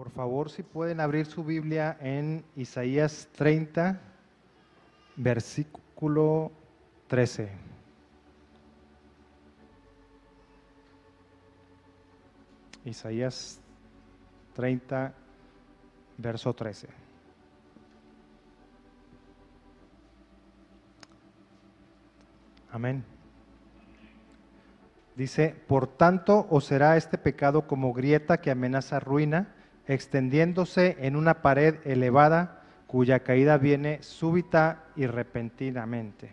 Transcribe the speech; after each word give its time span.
Por 0.00 0.08
favor, 0.08 0.48
si 0.48 0.62
pueden 0.62 0.98
abrir 0.98 1.26
su 1.26 1.44
Biblia 1.44 1.98
en 2.00 2.42
Isaías 2.56 3.28
30, 3.36 4.00
versículo 5.14 6.50
13. 7.06 7.50
Isaías 12.86 13.60
30, 14.54 15.12
verso 16.16 16.54
13. 16.54 16.88
Amén. 22.72 23.04
Dice, 25.14 25.54
por 25.68 25.86
tanto 25.86 26.46
os 26.48 26.64
será 26.64 26.96
este 26.96 27.18
pecado 27.18 27.66
como 27.66 27.92
grieta 27.92 28.40
que 28.40 28.50
amenaza 28.50 28.98
ruina, 28.98 29.56
extendiéndose 29.86 30.96
en 31.00 31.16
una 31.16 31.42
pared 31.42 31.76
elevada 31.84 32.62
cuya 32.86 33.20
caída 33.20 33.56
viene 33.56 34.02
súbita 34.02 34.84
y 34.96 35.06
repentinamente. 35.06 36.32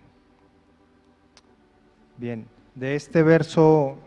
Bien, 2.18 2.48
de 2.74 2.96
este 2.96 3.22
verso, 3.22 3.98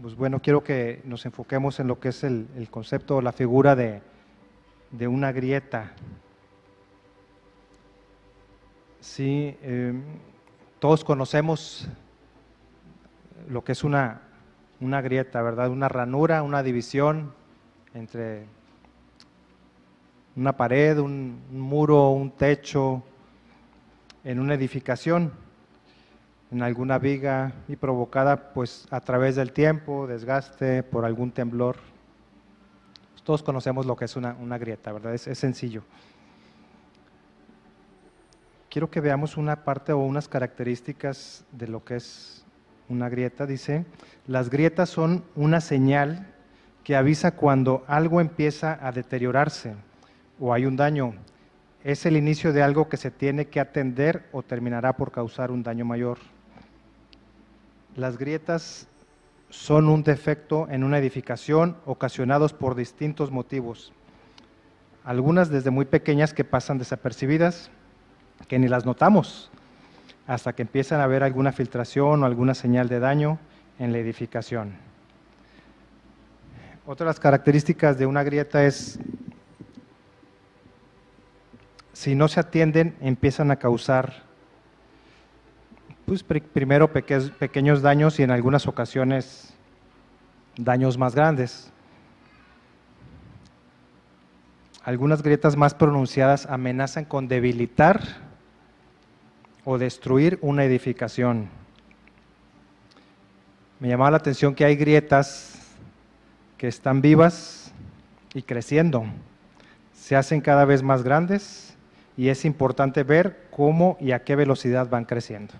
pues 0.00 0.14
bueno, 0.16 0.40
quiero 0.40 0.64
que 0.64 1.02
nos 1.04 1.26
enfoquemos 1.26 1.80
en 1.80 1.86
lo 1.86 2.00
que 2.00 2.08
es 2.08 2.24
el, 2.24 2.46
concepto 2.70 3.16
o 3.16 3.20
la 3.20 3.32
figura 3.32 3.76
de, 3.76 4.00
una 5.06 5.32
grieta. 5.32 5.92
Sí, 9.00 9.56
em, 9.62 10.02
todos 10.78 11.04
conocemos 11.04 11.88
lo 13.50 13.64
que 13.64 13.72
es 13.72 13.84
una, 13.84 14.22
una 14.80 15.02
grieta, 15.02 15.42
¿verdad? 15.42 15.70
Una 15.70 15.88
ranura, 15.88 16.42
una 16.42 16.62
división 16.62 17.34
entre 17.92 18.46
una 20.38 20.56
pared, 20.56 20.98
un, 20.98 21.42
muro, 21.50 22.10
un 22.10 22.30
techo, 22.30 23.02
en 24.22 24.38
una 24.38 24.54
edificación, 24.54 25.32
en 26.52 26.62
alguna 26.62 26.98
viga 26.98 27.52
y 27.66 27.74
provocada 27.74 28.52
pues 28.52 28.86
a 28.92 29.00
través 29.00 29.34
del 29.34 29.50
tiempo, 29.52 30.06
desgaste, 30.06 30.84
por 30.84 31.04
algún 31.04 31.32
temblor. 31.32 31.76
Todos 33.24 33.42
conocemos 33.42 33.84
lo 33.84 33.96
que 33.96 34.04
es 34.04 34.14
una, 34.14 34.58
grieta, 34.58 34.92
¿verdad? 34.92 35.12
Es, 35.12 35.26
es 35.26 35.38
sencillo. 35.38 35.82
Quiero 38.70 38.88
que 38.90 39.00
veamos 39.00 39.36
una 39.36 39.64
parte 39.64 39.92
o 39.92 39.98
unas 39.98 40.28
características 40.28 41.44
de 41.50 41.66
lo 41.66 41.84
que 41.84 41.96
es 41.96 42.44
una 42.88 43.08
grieta. 43.08 43.44
Dice, 43.44 43.86
las 44.28 44.50
grietas 44.50 44.88
son 44.88 45.24
una 45.34 45.60
señal 45.60 46.32
que 46.84 46.94
avisa 46.94 47.32
cuando 47.32 47.84
algo 47.88 48.20
empieza 48.20 48.78
a 48.80 48.92
deteriorarse 48.92 49.74
o 50.40 50.52
hay 50.52 50.66
un 50.66 50.76
daño. 50.76 51.14
Es 51.84 52.06
el 52.06 52.16
inicio 52.16 52.52
de 52.52 52.62
algo 52.62 52.88
que 52.88 52.96
se 52.96 53.10
tiene 53.10 53.46
que 53.46 53.60
atender 53.60 54.28
o 54.32 54.42
terminará 54.42 54.96
por 54.96 55.12
causar 55.12 55.50
un 55.50 55.62
daño 55.62 55.84
mayor. 55.84 56.18
Las 57.96 58.18
grietas 58.18 58.88
son 59.50 59.88
un 59.88 60.02
defecto 60.02 60.68
en 60.70 60.84
una 60.84 60.98
edificación 60.98 61.76
ocasionados 61.86 62.52
por 62.52 62.74
distintos 62.74 63.30
motivos. 63.30 63.92
Algunas 65.04 65.48
desde 65.48 65.70
muy 65.70 65.86
pequeñas 65.86 66.34
que 66.34 66.44
pasan 66.44 66.78
desapercibidas, 66.78 67.70
que 68.46 68.58
ni 68.58 68.68
las 68.68 68.84
notamos, 68.84 69.50
hasta 70.26 70.52
que 70.52 70.62
empiezan 70.62 71.00
a 71.00 71.04
haber 71.04 71.22
alguna 71.22 71.52
filtración 71.52 72.22
o 72.22 72.26
alguna 72.26 72.54
señal 72.54 72.88
de 72.88 73.00
daño 73.00 73.38
en 73.78 73.92
la 73.92 73.98
edificación. 73.98 74.74
Otra 76.86 77.04
de 77.04 77.10
las 77.10 77.20
características 77.20 77.98
de 77.98 78.06
una 78.06 78.22
grieta 78.22 78.64
es 78.64 78.98
si 81.98 82.14
no 82.14 82.28
se 82.28 82.38
atienden, 82.38 82.94
empiezan 83.00 83.50
a 83.50 83.56
causar, 83.56 84.22
pues 86.06 86.22
primero 86.22 86.92
pequeños 86.92 87.82
daños 87.82 88.20
y 88.20 88.22
en 88.22 88.30
algunas 88.30 88.68
ocasiones 88.68 89.52
daños 90.56 90.96
más 90.96 91.16
grandes. 91.16 91.72
Algunas 94.84 95.24
grietas 95.24 95.56
más 95.56 95.74
pronunciadas 95.74 96.46
amenazan 96.46 97.04
con 97.04 97.26
debilitar 97.26 98.00
o 99.64 99.76
destruir 99.76 100.38
una 100.40 100.62
edificación. 100.62 101.48
Me 103.80 103.88
llamaba 103.88 104.12
la 104.12 104.18
atención 104.18 104.54
que 104.54 104.64
hay 104.64 104.76
grietas 104.76 105.74
que 106.58 106.68
están 106.68 107.00
vivas 107.00 107.72
y 108.34 108.42
creciendo. 108.42 109.04
Se 109.92 110.14
hacen 110.14 110.40
cada 110.40 110.64
vez 110.64 110.84
más 110.84 111.02
grandes 111.02 111.74
y 112.18 112.30
es 112.30 112.44
importante 112.44 113.04
ver 113.04 113.46
cómo 113.52 113.96
y 114.00 114.10
a 114.10 114.24
qué 114.24 114.34
velocidad 114.34 114.90
van 114.90 115.04
creciendo. 115.04 115.54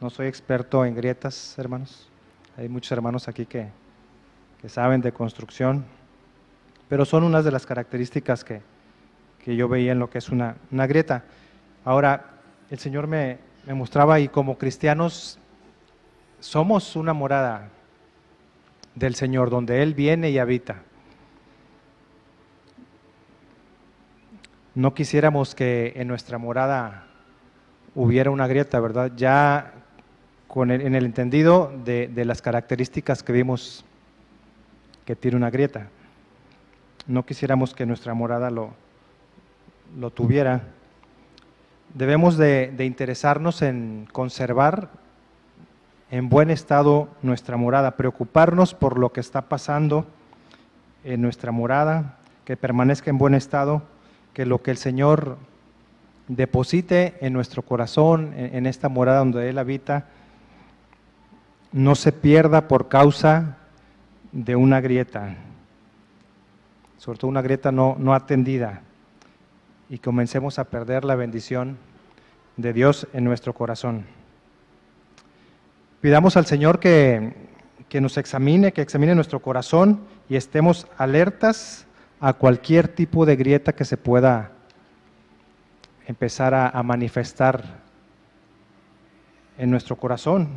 No 0.00 0.08
soy 0.08 0.28
experto 0.28 0.84
en 0.84 0.94
grietas, 0.94 1.58
hermanos. 1.58 2.08
Hay 2.56 2.68
muchos 2.68 2.92
hermanos 2.92 3.26
aquí 3.26 3.44
que, 3.44 3.66
saben 4.68 5.00
de 5.00 5.10
construcción, 5.10 5.84
pero 6.88 7.04
son 7.04 7.24
unas 7.24 7.44
de 7.44 7.50
las 7.50 7.66
características 7.66 8.44
que, 8.44 8.62
yo 9.44 9.68
veía 9.68 9.90
en 9.90 9.98
lo 9.98 10.08
que 10.08 10.18
es 10.18 10.28
una, 10.28 10.56
grieta. 10.70 11.24
Ahora, 11.84 12.36
el 12.70 12.78
Señor 12.78 13.08
me, 13.08 13.38
me 13.66 13.74
mostraba 13.74 14.20
y 14.20 14.28
como 14.28 14.56
cristianos 14.56 15.40
somos 16.38 16.94
una 16.94 17.12
morada 17.12 17.70
del 18.94 19.16
Señor, 19.16 19.50
donde 19.50 19.82
Él 19.82 19.94
viene 19.94 20.30
y 20.30 20.38
habita. 20.38 20.84
No 24.74 24.92
quisiéramos 24.92 25.54
que 25.54 25.92
en 25.96 26.08
nuestra 26.08 26.38
morada 26.38 27.04
hubiera 27.94 28.30
una 28.30 28.46
grieta, 28.46 28.80
¿verdad? 28.80 29.12
Ya 29.16 29.72
con 30.48 30.70
en 30.70 30.94
el 30.94 31.04
entendido 31.04 31.72
de, 31.84 32.10
las 32.24 32.42
características 32.42 33.22
que 33.22 33.32
vimos 33.32 33.84
que 35.04 35.14
tiene 35.14 35.36
una 35.36 35.50
grieta. 35.50 35.88
No 37.06 37.24
quisiéramos 37.24 37.74
que 37.74 37.86
nuestra 37.86 38.14
morada 38.14 38.50
lo, 38.50 38.72
lo 39.98 40.10
tuviera. 40.10 40.62
Debemos 41.92 42.36
de, 42.36 42.72
de 42.76 42.84
interesarnos 42.84 43.62
en 43.62 44.08
conservar 44.10 44.90
en 46.10 46.28
buen 46.28 46.50
estado 46.50 47.08
nuestra 47.22 47.56
morada, 47.56 47.96
preocuparnos 47.96 48.74
por 48.74 48.98
lo 48.98 49.12
que 49.12 49.20
está 49.20 49.42
pasando 49.42 50.06
en 51.04 51.22
nuestra 51.22 51.52
morada, 51.52 52.18
que 52.44 52.56
permanezca 52.56 53.10
en 53.10 53.18
buen 53.18 53.34
estado 53.34 53.82
que 54.34 54.44
lo 54.44 54.62
que 54.62 54.72
el 54.72 54.76
Señor 54.76 55.38
deposite 56.28 57.14
en 57.20 57.32
nuestro 57.32 57.62
corazón, 57.62 58.34
en, 58.36 58.66
esta 58.66 58.88
morada 58.88 59.20
donde 59.20 59.48
Él 59.48 59.58
habita, 59.58 60.06
no 61.72 61.94
se 61.94 62.12
pierda 62.12 62.66
por 62.66 62.88
causa 62.88 63.58
de 64.32 64.56
una 64.56 64.80
grieta, 64.80 65.36
sobre 66.98 67.18
todo 67.18 67.30
una 67.30 67.42
grieta 67.42 67.70
no, 67.70 67.96
no 67.98 68.14
atendida, 68.14 68.82
y 69.88 69.98
comencemos 69.98 70.58
a 70.58 70.64
perder 70.64 71.04
la 71.04 71.14
bendición 71.14 71.78
de 72.56 72.72
Dios 72.72 73.06
en 73.12 73.24
nuestro 73.24 73.52
corazón. 73.52 74.04
Pidamos 76.00 76.36
al 76.36 76.46
Señor 76.46 76.80
que, 76.80 77.34
que 77.88 78.00
nos 78.00 78.16
examine, 78.16 78.72
que 78.72 78.82
examine 78.82 79.14
nuestro 79.14 79.40
corazón 79.40 80.00
y 80.28 80.36
estemos 80.36 80.86
alertas 80.98 81.86
a 82.24 82.32
cualquier 82.32 82.88
tipo 82.88 83.26
de 83.26 83.36
grieta 83.36 83.74
que 83.74 83.84
se 83.84 83.98
pueda 83.98 84.52
empezar 86.06 86.54
a, 86.54 86.82
manifestar 86.82 87.82
en 89.58 89.70
nuestro 89.70 89.96
corazón, 89.96 90.48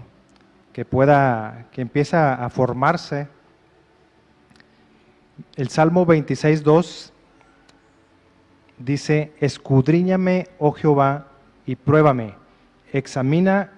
que 0.72 0.86
pueda, 0.86 1.66
que 1.74 1.82
empiece 1.82 2.16
a 2.16 2.50
formarse. 2.50 3.28
El 5.58 5.68
Salmo 5.68 6.08
26.2 6.08 7.12
dice, 8.78 9.34
escudriñame, 9.42 10.48
oh 10.60 10.72
Jehová, 10.72 11.28
y 11.66 11.76
pruébame, 11.76 12.36
examina 12.94 13.74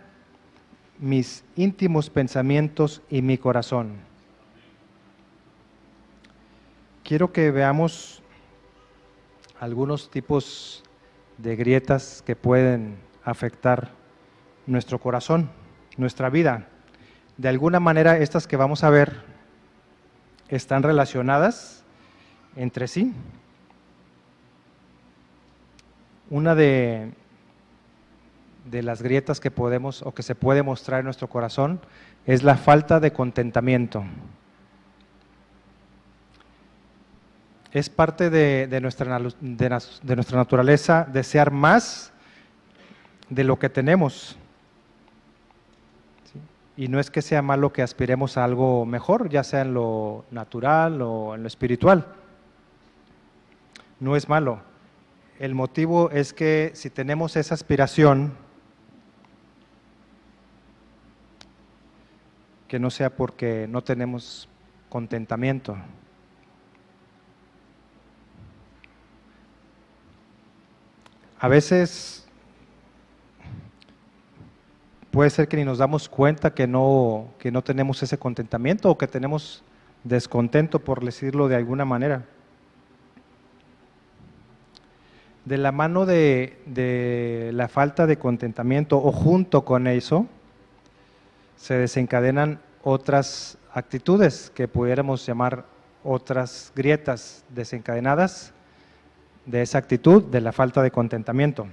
mis 1.00 1.44
íntimos 1.56 2.12
pensamientos 2.12 3.02
y 3.10 3.24
mi 3.24 3.40
corazón 3.40 4.09
quiero 7.10 7.34
que 7.34 7.50
veamos 7.50 8.22
algunos 9.60 10.12
tipos 10.12 10.84
de 11.40 11.56
grietas 11.56 12.22
que 12.24 12.36
pueden 12.36 13.00
afectar 13.24 13.90
nuestro 14.68 15.00
corazón, 15.00 15.50
nuestra 15.98 16.30
vida. 16.30 16.68
De 17.36 17.50
alguna 17.50 17.80
manera 17.80 18.20
estas 18.20 18.46
que 18.46 18.58
vamos 18.58 18.84
a 18.84 18.92
ver 18.92 19.24
están 20.50 20.84
relacionadas 20.84 21.84
entre 22.56 22.88
sí. 22.88 23.12
Una 26.30 26.54
de, 26.54 27.12
las 28.72 29.02
grietas 29.02 29.40
que 29.40 29.50
podemos 29.50 30.04
o 30.04 30.14
que 30.14 30.22
se 30.22 30.36
puede 30.36 30.62
mostrar 30.62 31.00
en 31.00 31.06
nuestro 31.06 31.28
corazón 31.28 31.82
es 32.28 32.44
la 32.44 32.56
falta 32.56 33.00
de 33.00 33.12
contentamiento. 33.12 34.04
Es 37.72 37.90
parte 37.90 38.30
de, 38.30 38.82
nuestra, 38.82 39.20
de 39.20 40.16
nuestra 40.16 40.38
naturaleza 40.38 41.08
desear 41.12 41.52
más 41.52 42.12
de 43.30 43.44
lo 43.44 43.60
que 43.60 43.70
tenemos. 43.70 44.38
Y 46.76 46.88
no 46.88 47.00
es 47.00 47.12
que 47.12 47.22
sea 47.22 47.42
malo 47.42 47.74
que 47.74 47.82
aspiremos 47.82 48.38
a 48.38 48.46
algo 48.46 48.86
mejor, 48.86 49.30
ya 49.30 49.44
sea 49.44 49.62
en 49.62 49.74
lo 49.74 50.26
natural 50.32 51.02
o 51.02 51.36
en 51.36 51.42
lo 51.44 51.48
espiritual. 51.48 52.08
No 54.00 54.16
es 54.16 54.30
malo. 54.30 54.62
El 55.40 55.56
motivo 55.56 56.10
es 56.10 56.34
que 56.34 56.72
si 56.74 56.90
tenemos 56.90 57.36
esa 57.36 57.54
aspiración, 57.54 58.34
que 62.68 62.80
no 62.80 62.90
sea 62.90 63.10
porque 63.10 63.68
no 63.70 63.84
tenemos 63.84 64.48
contentamiento. 64.90 65.78
A 71.42 71.48
veces 71.48 72.26
puede 75.10 75.30
ser 75.30 75.48
que 75.48 75.56
ni 75.56 75.64
nos 75.64 75.78
damos 75.78 76.10
cuenta 76.10 76.54
que 76.54 76.68
no, 76.68 77.30
que 77.40 77.50
no 77.50 77.64
tenemos 77.64 78.04
ese 78.04 78.18
contentamiento 78.18 78.90
o 78.90 78.98
que 78.98 79.08
tenemos 79.08 79.64
descontento, 80.04 80.80
por 80.80 81.04
decirlo 81.04 81.48
de 81.48 81.56
alguna 81.56 81.86
manera. 81.86 82.26
De 85.46 85.58
la 85.58 85.72
mano 85.72 86.06
de, 86.06 86.62
de 86.66 87.52
la 87.54 87.70
falta 87.70 88.06
de 88.06 88.18
contentamiento 88.18 88.98
o 88.98 89.14
junto 89.14 89.64
con 89.64 89.88
eso, 89.88 90.28
se 91.56 91.76
desencadenan 91.76 92.60
otras 92.84 93.58
actitudes 93.74 94.52
que 94.54 94.68
pudiéramos 94.68 95.26
llamar 95.26 95.66
otras 96.04 96.74
grietas 96.76 97.46
desencadenadas 97.50 98.54
de 99.50 99.64
esa 99.64 99.80
actitud 99.80 100.24
de 100.24 100.42
la 100.42 100.52
falta 100.52 100.84
de 100.84 100.92
contentamiento. 100.92 101.68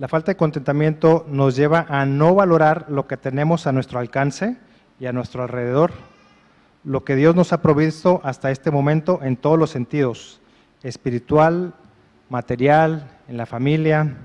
La 0.00 0.08
falta 0.08 0.32
de 0.32 0.36
contentamiento 0.36 1.24
nos 1.28 1.54
lleva 1.54 1.86
a 1.88 2.04
no 2.06 2.34
valorar 2.34 2.86
lo 2.88 3.06
que 3.06 3.16
tenemos 3.16 3.68
a 3.68 3.72
nuestro 3.72 4.00
alcance 4.00 4.56
y 4.98 5.06
a 5.06 5.12
nuestro 5.12 5.44
alrededor, 5.44 5.92
lo 6.82 7.04
que 7.04 7.14
Dios 7.14 7.36
nos 7.36 7.52
ha 7.52 7.62
provisto 7.62 8.20
hasta 8.24 8.50
este 8.50 8.72
momento 8.72 9.20
en 9.22 9.36
todos 9.36 9.56
los 9.56 9.70
sentidos, 9.70 10.40
espiritual, 10.82 11.74
material, 12.28 13.08
en 13.28 13.36
la 13.36 13.46
familia. 13.46 14.16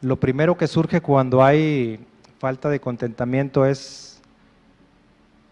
Lo 0.00 0.20
primero 0.20 0.56
que 0.56 0.68
surge 0.68 1.00
cuando 1.00 1.42
hay 1.42 2.06
falta 2.38 2.68
de 2.68 2.78
contentamiento 2.78 3.66
es 3.66 4.22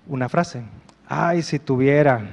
una 0.07 0.29
frase, 0.29 0.63
ay, 1.13 1.43
si 1.43 1.59
tuviera, 1.59 2.31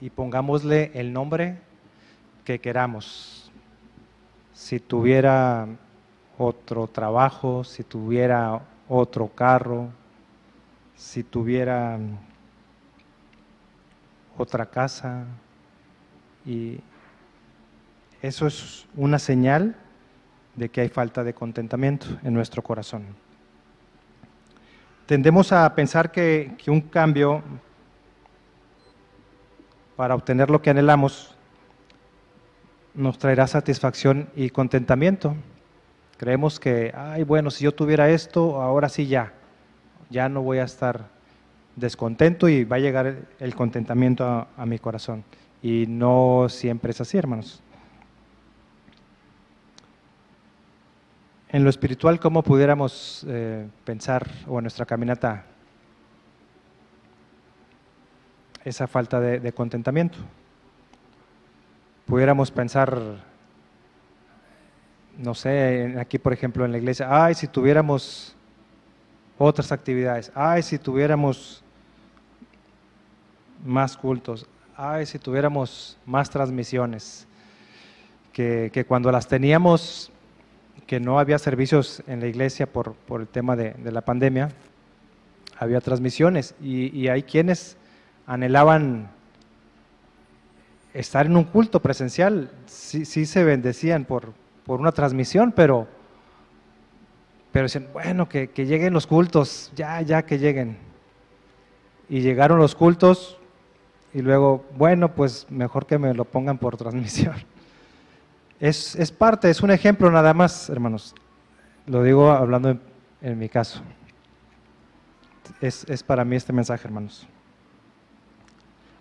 y 0.00 0.08
pongámosle 0.08 0.92
el 0.94 1.12
nombre 1.12 1.58
que 2.44 2.60
queramos 2.60 3.50
si 4.54 4.78
tuviera 4.78 5.66
otro 6.38 6.86
trabajo, 6.86 7.64
si 7.64 7.82
tuviera 7.82 8.62
otro 8.88 9.26
carro, 9.26 9.88
si 10.94 11.24
tuviera 11.24 11.98
otra 14.38 14.66
casa. 14.66 15.24
Y 16.46 16.78
eso 18.22 18.46
es 18.46 18.86
una 18.94 19.18
señal 19.18 19.74
de 20.54 20.68
que 20.68 20.82
hay 20.82 20.88
falta 20.88 21.24
de 21.24 21.34
contentamiento 21.34 22.06
en 22.22 22.32
nuestro 22.32 22.62
corazón. 22.62 23.21
Tendemos 25.06 25.52
a 25.52 25.74
pensar 25.74 26.12
que, 26.12 26.56
un 26.68 26.80
cambio 26.80 27.42
para 29.96 30.14
obtener 30.14 30.48
lo 30.48 30.62
que 30.62 30.70
anhelamos 30.70 31.34
nos 32.94 33.18
traerá 33.18 33.46
satisfacción 33.46 34.28
y 34.36 34.50
contentamiento. 34.50 35.34
Creemos 36.18 36.60
que, 36.60 36.92
ay, 36.96 37.24
bueno, 37.24 37.50
si 37.50 37.64
yo 37.64 37.72
tuviera 37.72 38.10
esto, 38.10 38.62
ahora 38.62 38.88
sí 38.88 39.06
ya, 39.06 39.32
ya 40.08 40.28
no 40.28 40.42
voy 40.42 40.58
a 40.58 40.64
estar 40.64 41.08
descontento 41.74 42.48
y 42.48 42.64
va 42.64 42.76
a 42.76 42.80
llegar 42.80 43.16
el 43.40 43.54
contentamiento 43.56 44.46
a, 44.56 44.66
mi 44.66 44.78
corazón. 44.78 45.24
Y 45.62 45.86
no 45.88 46.46
siempre 46.48 46.92
es 46.92 47.00
así, 47.00 47.18
hermanos. 47.18 47.60
En 51.52 51.64
lo 51.64 51.70
espiritual, 51.70 52.18
¿cómo 52.18 52.42
pudiéramos 52.42 53.24
eh, 53.28 53.68
pensar, 53.84 54.26
o 54.48 54.58
en 54.58 54.64
nuestra 54.64 54.86
caminata, 54.86 55.44
esa 58.64 58.86
falta 58.86 59.20
de 59.20 59.52
contentamiento? 59.52 60.18
pudiéramos 62.12 62.50
pensar, 62.50 63.00
no 65.16 65.34
sé, 65.34 65.96
aquí 65.98 66.18
por 66.18 66.34
ejemplo 66.34 66.62
en 66.66 66.72
la 66.72 66.76
iglesia, 66.76 67.06
ay, 67.08 67.34
si 67.34 67.46
tuviéramos 67.46 68.36
otras 69.38 69.72
actividades, 69.72 70.30
ay, 70.34 70.62
si 70.62 70.76
tuviéramos 70.78 71.64
más 73.64 73.96
cultos, 73.96 74.46
ay, 74.76 75.06
si 75.06 75.18
tuviéramos 75.18 75.96
más 76.04 76.28
transmisiones, 76.28 77.26
que, 78.30 78.84
cuando 78.86 79.10
las 79.10 79.26
teníamos, 79.26 80.11
que 80.92 81.00
no 81.00 81.18
había 81.18 81.38
servicios 81.38 82.02
en 82.06 82.20
la 82.20 82.26
iglesia 82.26 82.66
por, 82.66 82.94
el 83.18 83.26
tema 83.26 83.56
de, 83.56 83.74
la 83.90 84.02
pandemia, 84.02 84.50
había 85.58 85.80
transmisiones 85.80 86.54
y, 86.60 87.08
hay 87.08 87.22
quienes 87.22 87.78
anhelaban 88.26 89.08
estar 90.92 91.24
en 91.24 91.38
un 91.38 91.44
culto 91.44 91.80
presencial, 91.80 92.50
sí, 92.66 93.06
se 93.06 93.42
bendecían 93.42 94.04
por, 94.04 94.34
por, 94.66 94.80
una 94.80 94.92
transmisión, 94.92 95.52
pero, 95.52 95.88
pero 97.52 97.62
decían, 97.62 97.88
bueno, 97.94 98.28
que, 98.28 98.50
lleguen 98.54 98.92
los 98.92 99.06
cultos, 99.06 99.72
ya, 99.74 100.02
ya 100.02 100.26
que 100.26 100.38
lleguen. 100.38 100.76
Y 102.10 102.20
llegaron 102.20 102.58
los 102.58 102.74
cultos 102.74 103.38
y 104.12 104.20
luego, 104.20 104.66
bueno, 104.76 105.14
pues 105.14 105.46
mejor 105.48 105.86
que 105.86 105.96
me 105.96 106.12
lo 106.12 106.26
pongan 106.26 106.58
por 106.58 106.76
transmisión. 106.76 107.36
Es, 108.62 108.94
es 108.94 109.10
parte, 109.10 109.50
es 109.50 109.60
un 109.60 109.72
ejemplo 109.72 110.08
nada 110.08 110.32
más, 110.32 110.70
hermanos. 110.70 111.16
Lo 111.84 112.04
digo 112.04 112.30
hablando 112.30 112.78
en, 113.20 113.36
mi 113.36 113.48
caso. 113.48 113.82
Es, 115.60 115.84
para 116.04 116.24
mí 116.24 116.36
este 116.36 116.52
mensaje, 116.52 116.86
hermanos 116.86 117.26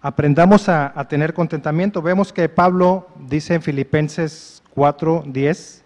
aprendamos 0.02 0.68
a, 0.68 0.92
tener 1.08 1.36
contentamiento. 1.36 2.02
Vemos 2.02 2.34
que 2.34 2.50
Pablo 2.50 3.08
dice 3.20 3.54
en 3.54 3.62
Filipenses 3.62 4.64
4:10, 4.76 5.84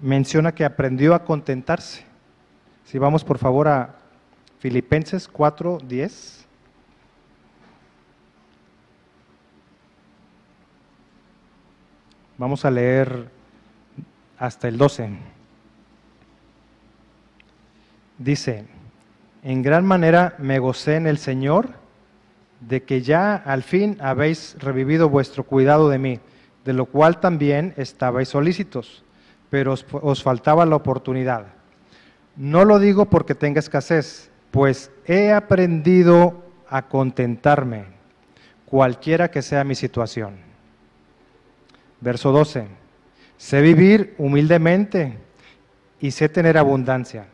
menciona 0.00 0.54
que 0.54 0.64
aprendió 0.64 1.14
a 1.14 1.22
contentarse. 1.22 2.02
Si 2.86 2.96
vamos 2.98 3.24
por 3.24 3.36
favor 3.36 3.68
a 3.68 3.96
Filipenses 4.58 5.30
4:10. 5.30 6.35
Vamos 12.38 12.64
a 12.64 12.70
leer 12.70 13.28
hasta 14.38 14.68
el 14.68 14.76
12. 14.76 15.10
Dice, 18.18 18.64
en 19.42 19.62
gran 19.62 19.86
manera 19.86 20.34
me 20.38 20.58
gocé 20.58 20.96
en 20.96 21.06
el 21.06 21.18
Señor 21.18 21.70
de 22.60 22.82
que 22.82 23.02
ya 23.02 23.34
al 23.36 23.62
fin 23.62 23.96
habéis 24.00 24.56
revivido 24.58 25.08
vuestro 25.08 25.44
cuidado 25.44 25.88
de 25.88 25.98
mí, 25.98 26.20
de 26.64 26.72
lo 26.72 26.86
cual 26.86 27.20
también 27.20 27.74
estabais 27.76 28.28
solícitos, 28.28 29.04
pero 29.50 29.74
os, 29.74 30.22
faltaba 30.22 30.66
la 30.66 30.76
oportunidad. 30.76 31.46
No 32.36 32.64
lo 32.64 32.78
digo 32.78 33.06
porque 33.06 33.34
tenga 33.34 33.60
escasez, 33.60 34.30
pues 34.50 34.90
he 35.06 35.32
aprendido 35.32 36.42
a 36.68 36.82
contentarme, 36.82 37.84
cualquiera 38.66 39.30
que 39.30 39.42
sea 39.42 39.64
mi 39.64 39.74
situación. 39.74 40.45
Verso 42.00 42.32
12. 42.32 42.66
Sé 43.36 43.60
vivir 43.60 44.14
humildemente 44.18 45.18
y 46.00 46.10
sé 46.10 46.28
tener 46.28 46.58
abundancia. 46.58 47.26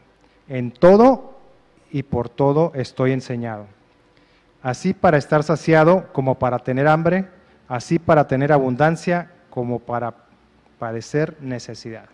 En 0.49 0.71
todo 0.71 1.38
y 1.90 2.02
por 2.02 2.28
todo 2.28 2.73
estoy 2.75 3.12
enseñado 3.12 3.66
así 4.62 4.95
para 4.95 5.19
estar 5.19 5.42
saciado 5.42 6.12
como 6.12 6.38
para 6.38 6.61
tener 6.61 6.87
hambre, 6.87 7.28
así 7.69 7.99
para 7.99 8.26
tener 8.26 8.52
abundancia 8.52 9.31
como 9.50 9.81
para 9.81 10.14
padecer 10.78 11.37
necesidad. 11.40 12.07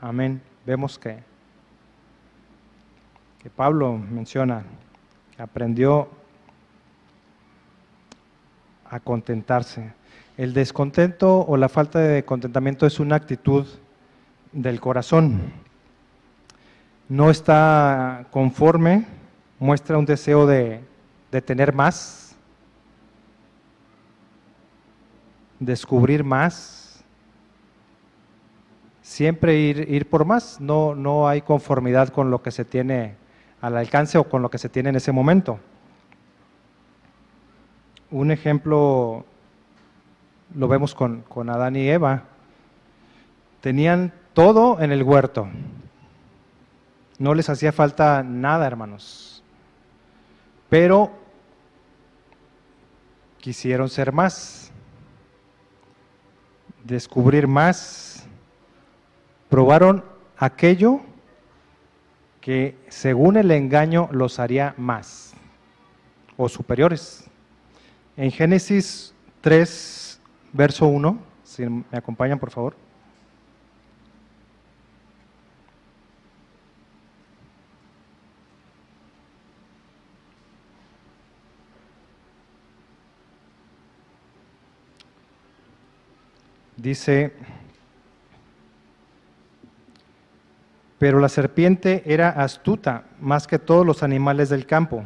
Amén. 0.00 0.42
Vemos 0.66 0.98
que, 0.98 1.18
que 3.42 3.48
Pablo 3.50 3.96
menciona 3.96 4.64
que 5.36 5.42
aprendió 5.42 6.08
a 8.94 9.00
contentarse. 9.00 9.92
El 10.36 10.54
descontento 10.54 11.40
o 11.40 11.56
la 11.56 11.68
falta 11.68 11.98
de 11.98 12.24
contentamiento 12.24 12.86
es 12.86 13.00
una 13.00 13.16
actitud 13.16 13.66
del 14.52 14.80
corazón 14.80 15.52
no 17.08 17.30
está 17.30 18.26
conforme, 18.30 19.04
muestra 19.58 19.98
un 19.98 20.06
deseo 20.06 20.46
de, 20.46 20.80
de 21.30 21.42
tener 21.42 21.74
más, 21.74 22.34
descubrir 25.58 26.24
más, 26.24 27.04
siempre 29.02 29.56
ir, 29.58 29.86
ir 29.90 30.08
por 30.08 30.24
más, 30.24 30.60
no, 30.60 30.94
no 30.94 31.28
hay 31.28 31.42
conformidad 31.42 32.08
con 32.08 32.30
lo 32.30 32.42
que 32.42 32.50
se 32.50 32.64
tiene 32.64 33.16
al 33.60 33.76
alcance 33.76 34.18
o 34.18 34.24
con 34.24 34.42
lo 34.42 34.50
que 34.50 34.58
se 34.58 34.68
tiene 34.68 34.88
en 34.88 34.96
ese 34.96 35.12
momento. 35.12 35.58
Un 38.10 38.30
ejemplo 38.30 39.24
lo 40.54 40.68
vemos 40.68 40.94
con, 40.94 41.22
con 41.22 41.50
Adán 41.50 41.76
y 41.76 41.88
Eva. 41.88 42.24
Tenían 43.60 44.12
todo 44.32 44.80
en 44.80 44.92
el 44.92 45.02
huerto. 45.02 45.48
No 47.18 47.34
les 47.34 47.48
hacía 47.48 47.72
falta 47.72 48.22
nada, 48.22 48.66
hermanos. 48.66 49.42
Pero 50.68 51.10
quisieron 53.38 53.88
ser 53.88 54.10
más, 54.10 54.72
descubrir 56.82 57.46
más, 57.46 58.26
probaron 59.48 60.04
aquello 60.38 61.00
que 62.40 62.76
según 62.88 63.36
el 63.36 63.50
engaño 63.50 64.08
los 64.12 64.38
haría 64.38 64.74
más 64.76 65.34
o 66.36 66.48
superiores. 66.48 67.30
En 68.16 68.30
Génesis 68.30 69.12
3, 69.40 70.20
verso 70.52 70.86
1, 70.86 71.18
si 71.42 71.66
me 71.66 71.84
acompañan 71.92 72.38
por 72.38 72.50
favor. 72.50 72.76
Dice, 86.76 87.32
pero 90.98 91.18
la 91.18 91.28
serpiente 91.28 92.02
era 92.06 92.28
astuta 92.28 93.04
más 93.20 93.46
que 93.46 93.58
todos 93.58 93.86
los 93.86 94.02
animales 94.02 94.50
del 94.50 94.66
campo 94.66 95.04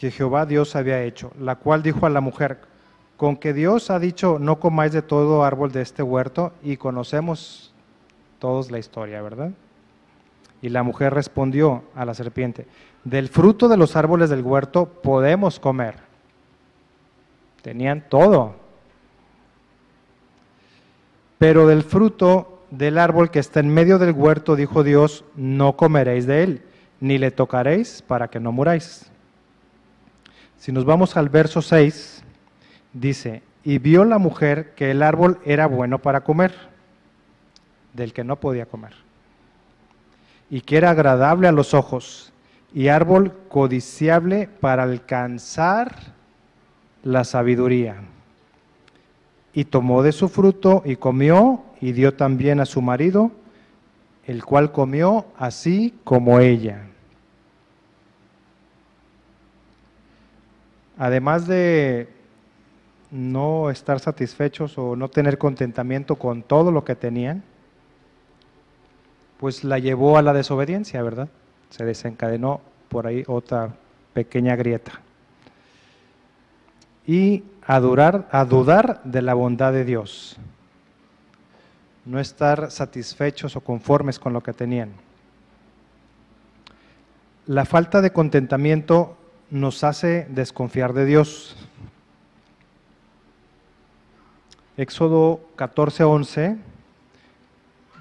que 0.00 0.10
Jehová 0.10 0.46
Dios 0.46 0.76
había 0.76 1.02
hecho, 1.02 1.30
la 1.38 1.56
cual 1.56 1.82
dijo 1.82 2.06
a 2.06 2.08
la 2.08 2.22
mujer, 2.22 2.60
con 3.18 3.36
que 3.36 3.52
Dios 3.52 3.90
ha 3.90 3.98
dicho, 3.98 4.38
no 4.40 4.58
comáis 4.58 4.92
de 4.92 5.02
todo 5.02 5.44
árbol 5.44 5.72
de 5.72 5.82
este 5.82 6.02
huerto, 6.02 6.54
y 6.62 6.78
conocemos 6.78 7.74
todos 8.38 8.70
la 8.70 8.78
historia, 8.78 9.20
¿verdad? 9.20 9.50
Y 10.62 10.70
la 10.70 10.82
mujer 10.82 11.12
respondió 11.12 11.84
a 11.94 12.06
la 12.06 12.14
serpiente, 12.14 12.66
del 13.04 13.28
fruto 13.28 13.68
de 13.68 13.76
los 13.76 13.94
árboles 13.94 14.30
del 14.30 14.40
huerto 14.40 14.86
podemos 14.86 15.60
comer. 15.60 15.96
Tenían 17.60 18.02
todo, 18.08 18.54
pero 21.36 21.66
del 21.66 21.82
fruto 21.82 22.62
del 22.70 22.96
árbol 22.96 23.30
que 23.30 23.40
está 23.40 23.60
en 23.60 23.68
medio 23.68 23.98
del 23.98 24.12
huerto, 24.12 24.56
dijo 24.56 24.82
Dios, 24.82 25.26
no 25.36 25.76
comeréis 25.76 26.24
de 26.26 26.42
él, 26.42 26.62
ni 27.00 27.18
le 27.18 27.30
tocaréis 27.30 28.00
para 28.00 28.28
que 28.28 28.40
no 28.40 28.50
muráis. 28.50 29.10
Si 30.60 30.72
nos 30.72 30.84
vamos 30.84 31.16
al 31.16 31.30
verso 31.30 31.62
6, 31.62 32.22
dice, 32.92 33.42
y 33.64 33.78
vio 33.78 34.04
la 34.04 34.18
mujer 34.18 34.74
que 34.74 34.90
el 34.90 35.02
árbol 35.02 35.38
era 35.46 35.66
bueno 35.66 36.00
para 36.00 36.20
comer, 36.20 36.52
del 37.94 38.12
que 38.12 38.24
no 38.24 38.36
podía 38.36 38.66
comer, 38.66 38.92
y 40.50 40.60
que 40.60 40.76
era 40.76 40.90
agradable 40.90 41.48
a 41.48 41.52
los 41.52 41.72
ojos, 41.72 42.32
y 42.74 42.88
árbol 42.88 43.32
codiciable 43.48 44.50
para 44.60 44.82
alcanzar 44.82 45.96
la 47.02 47.24
sabiduría 47.24 47.96
y 49.54 49.64
tomó 49.64 50.02
de 50.02 50.12
su 50.12 50.28
fruto 50.28 50.82
y 50.84 50.96
comió 50.96 51.62
y 51.80 51.92
dio 51.92 52.14
también 52.14 52.60
a 52.60 52.66
su 52.66 52.82
marido, 52.82 53.32
el 54.26 54.44
cual 54.44 54.72
comió 54.72 55.24
así 55.38 55.94
como 56.04 56.38
ella. 56.38 56.89
Además 61.00 61.46
de 61.46 62.08
no 63.10 63.70
estar 63.70 64.00
satisfechos 64.00 64.76
o 64.76 64.96
no 64.96 65.08
tener 65.08 65.38
contentamiento 65.38 66.16
con 66.16 66.42
todo 66.42 66.70
lo 66.70 66.84
que 66.84 66.94
tenían, 66.94 67.42
pues 69.38 69.64
la 69.64 69.78
llevó 69.78 70.18
a 70.18 70.22
la 70.22 70.34
desobediencia, 70.34 71.02
¿verdad? 71.02 71.30
Se 71.70 71.86
desencadenó 71.86 72.60
por 72.90 73.06
ahí 73.06 73.24
otra 73.28 73.70
pequeña 74.12 74.56
grieta. 74.56 75.00
Y 77.06 77.44
a, 77.66 77.76
a 77.76 78.44
dudar 78.44 79.00
de 79.02 79.22
la 79.22 79.32
bondad 79.32 79.72
de 79.72 79.86
Dios, 79.86 80.36
no 82.04 82.20
estar 82.20 82.70
satisfechos 82.70 83.56
o 83.56 83.62
conformes 83.62 84.18
con 84.18 84.34
lo 84.34 84.42
que 84.42 84.52
tenían. 84.52 84.90
La 87.46 87.64
falta 87.64 88.02
de 88.02 88.12
contentamiento 88.12 89.16
nos 89.50 89.84
hace 89.84 90.26
desconfiar 90.30 90.92
de 90.92 91.04
Dios. 91.04 91.56
Éxodo 94.76 95.40
14:11 95.56 96.58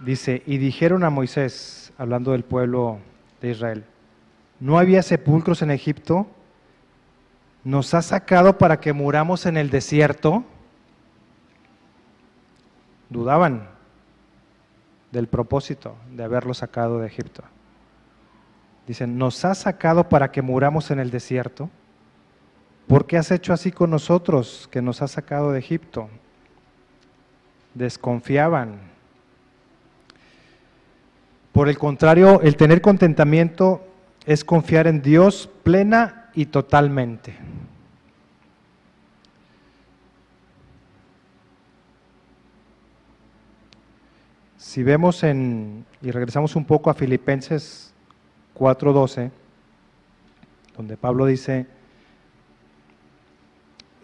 dice, 0.06 0.44
y 0.46 0.58
dijeron 0.58 1.03
a 1.03 1.10
Moisés, 1.10 1.91
hablando 1.98 2.32
del 2.32 2.44
pueblo 2.44 3.00
de 3.41 3.51
Israel, 3.51 3.84
¿no 4.60 4.79
había 4.79 5.03
sepulcros 5.03 5.62
en 5.62 5.72
Egipto? 5.72 6.27
nos 7.63 7.94
ha 7.94 8.01
sacado 8.01 8.58
para 8.58 8.79
que 8.79 8.94
muramos 8.94 9.46
en 9.46 9.58
el 9.58 9.70
desierto, 9.70 10.44
dudaban 13.10 13.68
del 15.12 15.27
propósito 15.27 15.96
de 16.12 16.24
haberlo 16.24 16.53
sacado 16.53 17.00
de 17.00 17.08
Egipto. 17.08 17.44
Dicen, 18.89 19.19
nos 19.19 19.46
ha 19.46 19.53
sacado 19.53 20.10
para 20.10 20.31
que 20.31 20.41
muramos 20.41 20.89
en 20.89 20.98
el 20.98 21.12
desierto. 21.12 21.69
¿Por 22.88 23.05
qué 23.05 23.17
has 23.17 23.29
hecho 23.29 23.53
así 23.53 23.72
con 23.72 23.91
nosotros 23.91 24.67
que 24.72 24.81
nos 24.81 25.03
has 25.03 25.12
sacado 25.12 25.51
de 25.51 25.60
Egipto? 25.60 26.10
Desconfiaban. 27.75 28.79
Por 31.51 31.69
el 31.69 31.77
contrario, 31.77 32.41
el 32.41 32.55
tener 32.55 32.81
contentamiento 32.81 33.86
es 34.25 34.43
confiar 34.43 34.88
en 34.88 35.03
Dios 35.03 35.48
plena 35.62 36.31
y 36.34 36.48
totalmente. 36.48 37.36
Si 44.58 44.81
vemos 44.81 45.22
en, 45.22 45.86
y 46.01 46.10
regresamos 46.10 46.55
un 46.55 46.65
poco 46.65 46.89
a 46.89 46.96
Filipenses 46.96 47.88
4:12, 48.59 49.31
donde 50.75 50.97
Pablo 50.97 51.25
dice, 51.25 51.65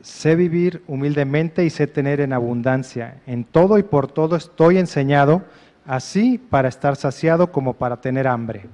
sé 0.01 0.35
vivir 0.35 0.83
humildemente 0.87 1.65
y 1.65 1.69
sé 1.69 1.87
tener 1.87 2.21
en 2.21 2.31
abundancia. 2.31 3.21
En 3.27 3.43
todo 3.43 3.77
y 3.77 3.83
por 3.83 4.07
todo 4.07 4.35
estoy 4.35 4.77
enseñado, 4.77 5.43
así 5.85 6.37
para 6.37 6.69
estar 6.69 6.95
saciado 6.95 7.51
como 7.51 7.73
para 7.73 8.01
tener 8.01 8.27
hambre 8.27 8.69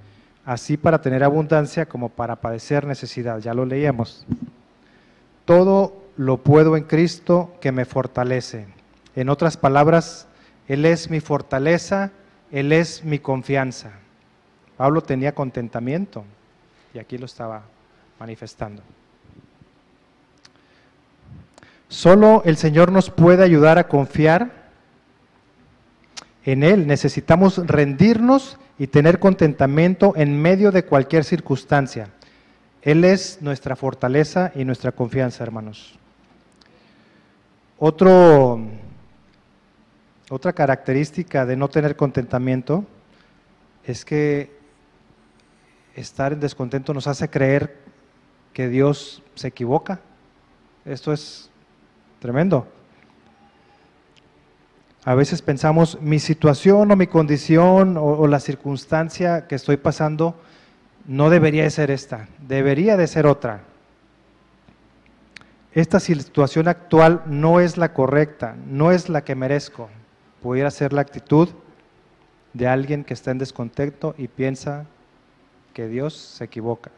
así 0.46 0.78
para 0.78 1.02
tener 1.02 1.24
abundancia 1.24 1.86
como 1.86 2.10
para 2.10 2.38
padecer 2.38 2.86
necesidad. 2.86 3.40
Ya 3.40 3.54
lo 3.54 3.66
leíamos. 3.66 4.26
Todo 5.46 6.04
lo 6.18 6.38
puedo 6.38 6.78
en 6.78 6.84
Cristo 6.84 7.56
que 7.62 7.72
me 7.72 7.86
fortalece. 7.86 8.68
En 9.16 9.30
otras 9.30 9.58
palabras, 9.58 10.28
Él 10.68 10.86
es 10.86 11.10
mi 11.10 11.20
fortaleza, 11.20 12.12
Él 12.52 12.72
es 12.72 13.04
mi 13.04 13.20
confianza. 13.20 13.92
Pablo 14.82 15.02
tenía 15.02 15.36
contentamiento 15.36 16.26
y 16.92 16.98
aquí 16.98 17.20
lo 17.20 17.28
estaba 17.28 17.62
manifestando. 18.20 18.82
Solo 21.88 22.42
el 22.46 22.58
Señor 22.58 22.92
nos 22.92 23.12
puede 23.12 23.44
ayudar 23.44 23.78
a 23.78 23.88
confiar 23.88 24.72
en 26.46 26.64
Él. 26.64 26.88
Necesitamos 26.88 27.60
rendirnos 27.68 28.58
y 28.80 28.88
tener 28.88 29.20
contentamiento 29.20 30.14
en 30.16 30.42
medio 30.42 30.72
de 30.72 30.84
cualquier 30.84 31.26
circunstancia. 31.26 32.10
Él 32.82 33.04
es 33.04 33.38
nuestra 33.40 33.76
fortaleza 33.76 34.52
y 34.56 34.66
nuestra 34.66 34.92
confianza, 34.94 35.44
hermanos. 35.44 35.94
Otra 37.78 38.58
característica 40.56 41.46
de 41.46 41.56
no 41.56 41.68
tener 41.68 41.96
contentamiento 41.96 42.84
es 43.86 44.04
que 44.04 44.60
estar 45.96 46.34
en 46.34 46.40
descontento 46.40 46.94
nos 46.94 47.08
hace 47.08 47.30
creer 47.30 47.78
que 48.54 48.68
Dios 48.68 49.24
se 49.36 49.48
equivoca. 49.48 50.00
Esto 50.86 51.14
es 51.14 51.50
tremendo. 52.20 52.68
A 55.04 55.16
veces 55.16 55.42
pensamos, 55.42 56.00
mi 56.00 56.20
situación 56.20 56.92
o 56.92 56.96
mi 56.96 57.08
condición 57.08 57.98
o, 57.98 58.28
la 58.28 58.40
circunstancia 58.40 59.48
que 59.48 59.56
estoy 59.56 59.78
pasando 59.78 60.40
no 61.08 61.32
debería 61.32 61.64
de 61.64 61.72
ser 61.72 61.90
esta, 61.90 62.28
debería 62.48 62.98
de 62.98 63.08
ser 63.08 63.26
otra. 63.26 63.62
Esta 65.74 66.00
situación 66.00 66.68
actual 66.68 67.24
no 67.26 67.60
es 67.60 67.78
la 67.78 67.94
correcta, 67.94 68.56
no 68.68 68.92
es 68.92 69.10
la 69.10 69.24
que 69.24 69.34
merezco. 69.34 69.90
Pudiera 70.44 70.70
ser 70.70 70.94
la 70.94 71.02
actitud 71.02 71.50
de 72.54 72.68
alguien 72.68 73.04
que 73.04 73.16
está 73.16 73.32
en 73.32 73.40
descontento 73.40 74.14
y 74.18 74.28
piensa 74.28 74.86
que 75.74 75.88
Dios 75.88 76.14
se 76.14 76.46
equivoca. 76.46 76.92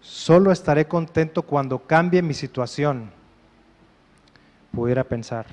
Solo 0.00 0.50
estaré 0.50 0.86
contento 0.86 1.42
cuando 1.42 1.80
cambie 1.80 2.22
mi 2.22 2.34
situación, 2.34 3.10
pudiera 4.72 5.04
pensar. 5.04 5.46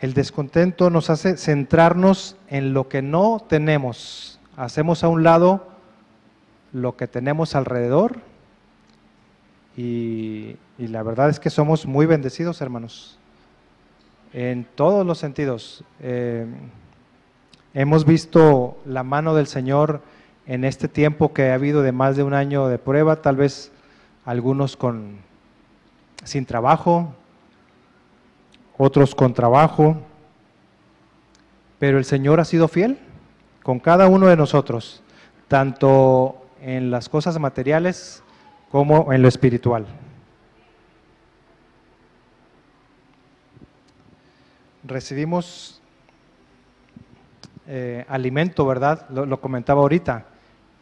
El 0.00 0.14
descontento 0.14 0.90
nos 0.90 1.10
hace 1.10 1.36
centrarnos 1.36 2.36
en 2.48 2.72
lo 2.72 2.88
que 2.88 3.02
no 3.02 3.44
tenemos. 3.48 4.40
Hacemos 4.56 5.04
a 5.04 5.08
un 5.08 5.22
lado 5.22 5.68
lo 6.72 6.96
que 6.96 7.06
tenemos 7.06 7.54
alrededor 7.54 8.18
y, 9.76 10.56
la 10.78 11.02
verdad 11.02 11.30
es 11.30 11.40
que 11.40 11.50
somos 11.50 11.86
muy 11.86 12.06
bendecidos, 12.06 12.60
hermanos, 12.60 13.18
en 14.32 14.66
todos 14.74 15.06
los 15.06 15.18
sentidos. 15.18 15.84
Eh, 16.00 16.46
hemos 17.74 18.04
visto 18.04 18.78
la 18.86 19.02
mano 19.02 19.34
del 19.34 19.48
Señor 19.48 20.00
en 20.46 20.64
este 20.64 20.88
tiempo 20.88 21.32
que 21.32 21.50
ha 21.50 21.54
habido 21.54 21.82
de 21.82 21.92
más 21.92 22.16
de 22.16 22.22
un 22.22 22.32
año 22.32 22.68
de 22.68 22.78
prueba, 22.78 23.20
tal 23.20 23.36
vez 23.36 23.72
algunos 24.24 24.76
con 24.76 25.18
sin 26.22 26.46
trabajo, 26.46 27.12
otros 28.78 29.14
con 29.14 29.34
trabajo, 29.34 29.96
pero 31.78 31.98
el 31.98 32.04
Señor 32.04 32.40
ha 32.40 32.44
sido 32.44 32.68
fiel 32.68 32.98
con 33.62 33.80
cada 33.80 34.06
uno 34.06 34.28
de 34.28 34.36
nosotros, 34.36 35.02
tanto 35.48 36.36
en 36.62 36.90
las 36.90 37.08
cosas 37.08 37.38
materiales 37.38 38.22
como 38.70 39.12
en 39.12 39.20
lo 39.20 39.28
espiritual. 39.28 39.86
Recibimos 44.84 45.82
eh, 47.66 48.04
alimento, 48.08 48.66
¿verdad? 48.66 49.08
lo 49.10 49.40
comentaba 49.40 49.80
ahorita 49.80 50.26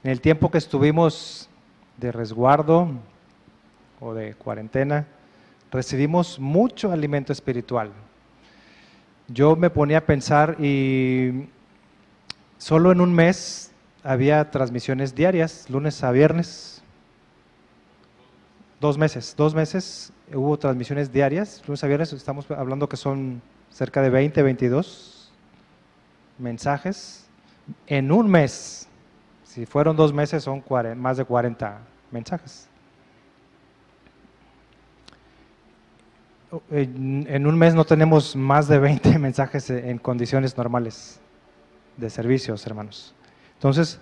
en 0.04 0.10
el 0.10 0.20
tiempo 0.20 0.50
que 0.50 0.58
estuvimos 0.58 1.48
de 1.96 2.10
resguardo 2.10 2.88
o 4.00 4.14
de 4.14 4.34
cuarentena, 4.34 5.06
recibimos 5.70 6.40
mucho 6.40 6.90
alimento 6.90 7.32
espiritual. 7.32 7.92
Yo 9.28 9.54
me 9.54 9.70
ponía 9.70 9.98
a 9.98 10.06
pensar 10.06 10.56
y 10.60 11.46
solo 12.58 12.90
en 12.90 13.00
un 13.00 13.14
mes 13.14 13.70
había 14.02 14.50
transmisiones 14.50 15.14
diarias, 15.14 15.70
lunes 15.70 16.02
a 16.02 16.10
viernes. 16.10 16.82
Dos 18.80 18.98
meses, 18.98 19.34
dos 19.36 19.54
meses 19.54 20.12
hubo 20.34 20.58
transmisiones 20.58 21.12
diarias, 21.12 21.62
lunes 21.68 21.84
a 21.84 21.86
viernes, 21.86 22.12
estamos 22.12 22.50
hablando 22.50 22.88
que 22.88 22.96
son 22.96 23.40
cerca 23.70 24.02
de 24.02 24.10
20, 24.10 24.42
22 24.42 25.11
mensajes 26.42 27.26
en 27.86 28.12
un 28.12 28.28
mes. 28.28 28.88
Si 29.44 29.66
fueron 29.66 29.96
dos 29.96 30.12
meses, 30.12 30.42
son 30.42 30.62
más 30.96 31.16
de 31.16 31.24
40 31.24 31.78
mensajes. 32.10 32.68
En 36.70 37.46
un 37.46 37.58
mes 37.58 37.74
no 37.74 37.84
tenemos 37.84 38.36
más 38.36 38.68
de 38.68 38.78
20 38.78 39.18
mensajes 39.18 39.70
en 39.70 39.98
condiciones 39.98 40.56
normales 40.56 41.20
de 41.96 42.10
servicios, 42.10 42.66
hermanos. 42.66 43.14
Entonces, 43.54 44.00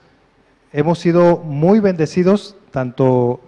hemos 0.72 0.98
sido 0.98 1.38
muy 1.38 1.80
bendecidos 1.80 2.56
tanto 2.72 3.40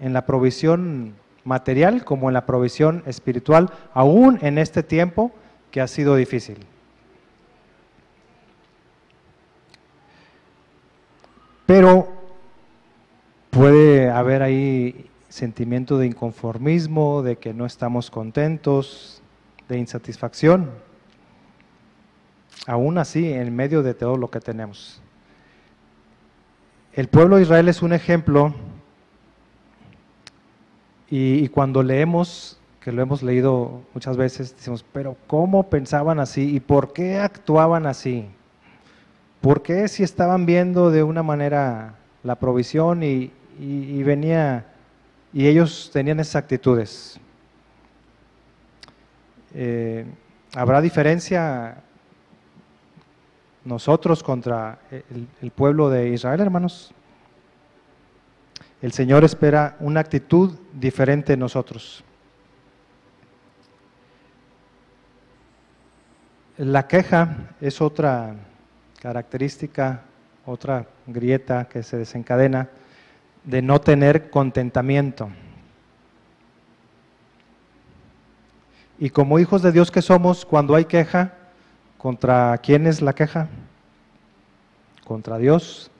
en 0.00 0.12
la 0.12 0.24
provisión 0.24 1.14
material 1.44 2.04
como 2.04 2.28
en 2.28 2.34
la 2.34 2.46
provisión 2.46 3.02
espiritual, 3.06 3.70
aún 3.94 4.38
en 4.42 4.58
este 4.58 4.82
tiempo 4.82 5.32
que 5.70 5.80
ha 5.80 5.86
sido 5.86 6.16
difícil. 6.16 6.58
Pero 11.66 12.08
puede 13.50 14.10
haber 14.10 14.42
ahí 14.42 15.10
sentimiento 15.28 15.98
de 15.98 16.06
inconformismo, 16.06 17.22
de 17.22 17.36
que 17.36 17.52
no 17.52 17.66
estamos 17.66 18.10
contentos, 18.10 19.20
de 19.68 19.78
insatisfacción. 19.78 20.70
Aún 22.66 22.98
así, 22.98 23.32
en 23.32 23.54
medio 23.54 23.82
de 23.82 23.94
todo 23.94 24.16
lo 24.16 24.30
que 24.30 24.40
tenemos. 24.40 25.02
El 26.92 27.08
pueblo 27.08 27.36
de 27.36 27.42
Israel 27.42 27.68
es 27.68 27.82
un 27.82 27.92
ejemplo 27.92 28.54
y, 31.10 31.48
cuando 31.48 31.82
leemos, 31.82 32.58
que 32.80 32.90
lo 32.90 33.02
hemos 33.02 33.22
leído 33.22 33.82
muchas 33.92 34.16
veces, 34.16 34.56
decimos, 34.56 34.84
pero 34.92 35.16
¿cómo 35.26 35.68
pensaban 35.68 36.18
así 36.20 36.56
y 36.56 36.60
por 36.60 36.92
qué 36.92 37.18
actuaban 37.18 37.86
así? 37.86 38.28
¿Por 39.40 39.62
qué 39.62 39.86
si 39.88 40.02
estaban 40.02 40.46
viendo 40.46 40.90
de 40.90 41.02
una 41.02 41.22
manera 41.22 41.94
la 42.22 42.36
provisión 42.36 43.02
y, 43.02 43.32
venía 44.02 44.66
y 45.32 45.46
ellos 45.46 45.90
tenían 45.92 46.20
esas 46.20 46.36
actitudes? 46.36 47.20
Eh, 49.54 50.04
¿Habrá 50.54 50.80
diferencia 50.80 51.76
nosotros 53.64 54.22
contra 54.22 54.78
el, 54.90 55.28
el 55.40 55.50
pueblo 55.50 55.90
de 55.90 56.08
Israel, 56.08 56.40
hermanos? 56.40 56.92
El 58.82 58.92
Señor 58.92 59.24
espera 59.24 59.76
una 59.80 60.00
actitud 60.00 60.54
diferente 60.72 61.32
en 61.32 61.40
nosotros. 61.40 62.04
La 66.58 66.86
queja 66.86 67.36
es 67.60 67.80
otra 67.82 68.34
característica, 68.96 70.02
otra 70.44 70.86
grieta 71.06 71.68
que 71.68 71.82
se 71.82 71.96
desencadena, 71.96 72.68
de 73.44 73.62
no 73.62 73.80
tener 73.80 74.30
contentamiento. 74.30 75.30
Y 78.98 79.10
como 79.10 79.38
hijos 79.38 79.62
de 79.62 79.72
Dios 79.72 79.90
que 79.90 80.02
somos, 80.02 80.44
cuando 80.44 80.74
hay 80.74 80.86
queja, 80.86 81.34
¿contra 81.98 82.58
quién 82.58 82.86
es 82.86 83.02
la 83.02 83.14
queja? 83.14 83.48
Contra 85.04 85.38
Dios. 85.38 85.90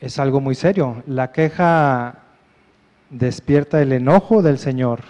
Es 0.00 0.18
algo 0.18 0.40
muy 0.40 0.54
serio. 0.54 1.02
La 1.06 1.32
queja 1.32 2.22
despierta 3.10 3.80
el 3.80 3.92
enojo 3.92 4.42
del 4.42 4.58
Señor 4.58 5.00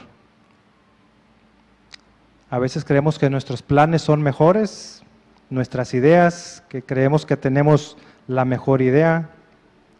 a 2.48 2.58
veces 2.58 2.84
creemos 2.84 3.18
que 3.18 3.28
nuestros 3.28 3.62
planes 3.62 4.02
son 4.02 4.22
mejores, 4.22 5.02
nuestras 5.50 5.94
ideas, 5.94 6.62
que 6.68 6.82
creemos 6.82 7.26
que 7.26 7.36
tenemos 7.36 7.96
la 8.28 8.44
mejor 8.44 8.82
idea, 8.82 9.30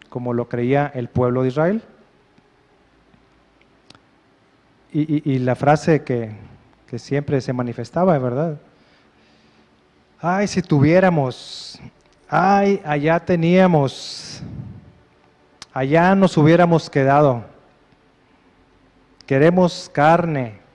como 0.08 0.32
lo 0.32 0.48
creía 0.48 0.90
el 0.94 1.08
pueblo 1.08 1.42
de 1.42 1.48
Israel. 1.48 1.82
Y, 4.92 5.40
la 5.40 5.54
frase 5.56 6.04
que, 6.04 6.30
que 6.86 6.98
siempre 6.98 7.42
se 7.42 7.52
manifestaba, 7.52 8.16
¿verdad? 8.18 8.56
Ay, 10.18 10.46
si 10.46 10.62
tuviéramos, 10.62 11.78
ay, 12.30 12.80
allá 12.82 13.20
teníamos, 13.20 14.42
allá 15.74 16.14
nos 16.14 16.34
hubiéramos 16.38 16.88
quedado. 16.88 17.44
Queremos 19.26 19.90
carne, 19.92 20.65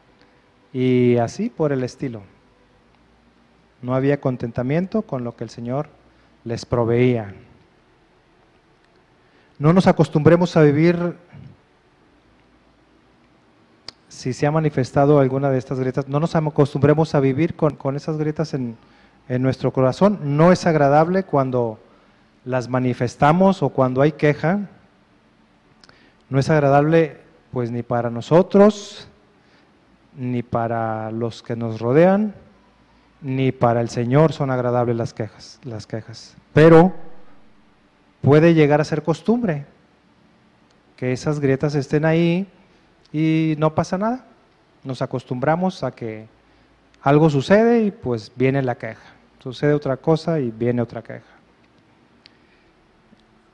y 0.73 1.17
así 1.17 1.49
por 1.49 1.71
el 1.71 1.83
estilo. 1.83 2.21
No 3.81 3.95
había 3.95 4.21
contentamiento 4.21 5.01
con 5.01 5.23
lo 5.23 5.35
que 5.35 5.43
el 5.43 5.49
Señor 5.49 5.89
les 6.43 6.65
proveía. 6.65 7.33
No 9.59 9.73
nos 9.73 9.87
acostumbremos 9.87 10.55
a 10.57 10.61
vivir, 10.61 11.15
si 14.07 14.33
se 14.33 14.47
ha 14.47 14.51
manifestado 14.51 15.19
alguna 15.19 15.49
de 15.49 15.57
estas 15.57 15.79
grietas, 15.79 16.07
no 16.07 16.19
nos 16.19 16.35
acostumbremos 16.35 17.13
a 17.15 17.19
vivir 17.19 17.55
con, 17.55 17.95
esas 17.95 18.17
grietas 18.17 18.53
en, 18.53 18.77
en 19.29 19.41
nuestro 19.41 19.71
corazón. 19.71 20.19
No 20.37 20.51
es 20.51 20.65
agradable 20.65 21.23
cuando 21.23 21.79
las 22.45 22.69
manifestamos 22.69 23.61
o 23.61 23.69
cuando 23.69 24.01
hay 24.01 24.13
queja. 24.13 24.67
No 26.29 26.39
es 26.39 26.49
agradable 26.49 27.17
pues 27.51 27.69
ni 27.69 27.83
para 27.83 28.09
nosotros, 28.09 29.10
ni 30.15 30.43
para 30.43 31.11
los 31.11 31.41
que 31.41 31.55
nos 31.55 31.79
rodean, 31.79 32.33
ni 33.21 33.51
para 33.51 33.81
el 33.81 33.89
Señor 33.89 34.33
son 34.33 34.51
agradables 34.51 34.95
las 34.95 35.13
quejas, 35.13 35.59
las 35.63 35.87
quejas. 35.87 36.35
Pero 36.53 36.93
puede 38.21 38.53
llegar 38.53 38.81
a 38.81 38.85
ser 38.85 39.03
costumbre 39.03 39.65
que 40.97 41.11
esas 41.11 41.39
grietas 41.39 41.75
estén 41.75 42.05
ahí 42.05 42.47
y 43.11 43.55
no 43.57 43.73
pasa 43.75 43.97
nada. 43.97 44.25
nos 44.83 45.03
acostumbramos 45.03 45.83
a 45.83 45.91
que 45.91 46.27
algo 47.01 47.29
sucede 47.29 47.83
y 47.83 47.91
pues 47.91 48.31
viene 48.35 48.61
la 48.61 48.75
queja. 48.75 49.13
Sucede 49.39 49.73
otra 49.73 49.97
cosa 49.97 50.39
y 50.39 50.51
viene 50.51 50.81
otra 50.81 51.01
queja. 51.03 51.25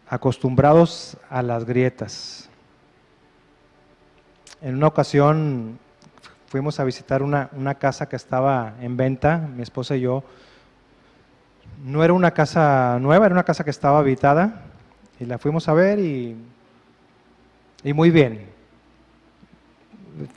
Acostumbrados 0.10 1.18
a 1.30 1.42
las 1.42 1.66
grietas. 1.66 2.50
En 4.62 4.76
una 4.76 4.88
ocasión 4.88 5.80
fuimos 6.48 6.80
a 6.80 6.84
visitar 6.84 7.24
una, 7.24 7.50
una 7.54 7.76
casa 7.76 8.10
que 8.10 8.16
estaba 8.16 8.74
en 8.82 8.98
venta, 8.98 9.38
mi 9.38 9.64
esposa 9.64 9.96
y 9.96 10.02
yo. 10.02 10.24
No 11.84 12.04
era 12.04 12.14
una 12.14 12.32
casa 12.32 12.98
nueva, 13.00 13.28
era 13.28 13.34
una 13.34 13.44
casa 13.44 13.64
que 13.64 13.70
estaba 13.70 14.00
habitada 14.00 14.64
y 15.20 15.26
la 15.26 15.38
fuimos 15.38 15.68
a 15.68 15.74
ver 15.74 16.00
y, 16.00 16.36
y 17.84 17.94
muy 17.94 18.10
bien 18.10 18.58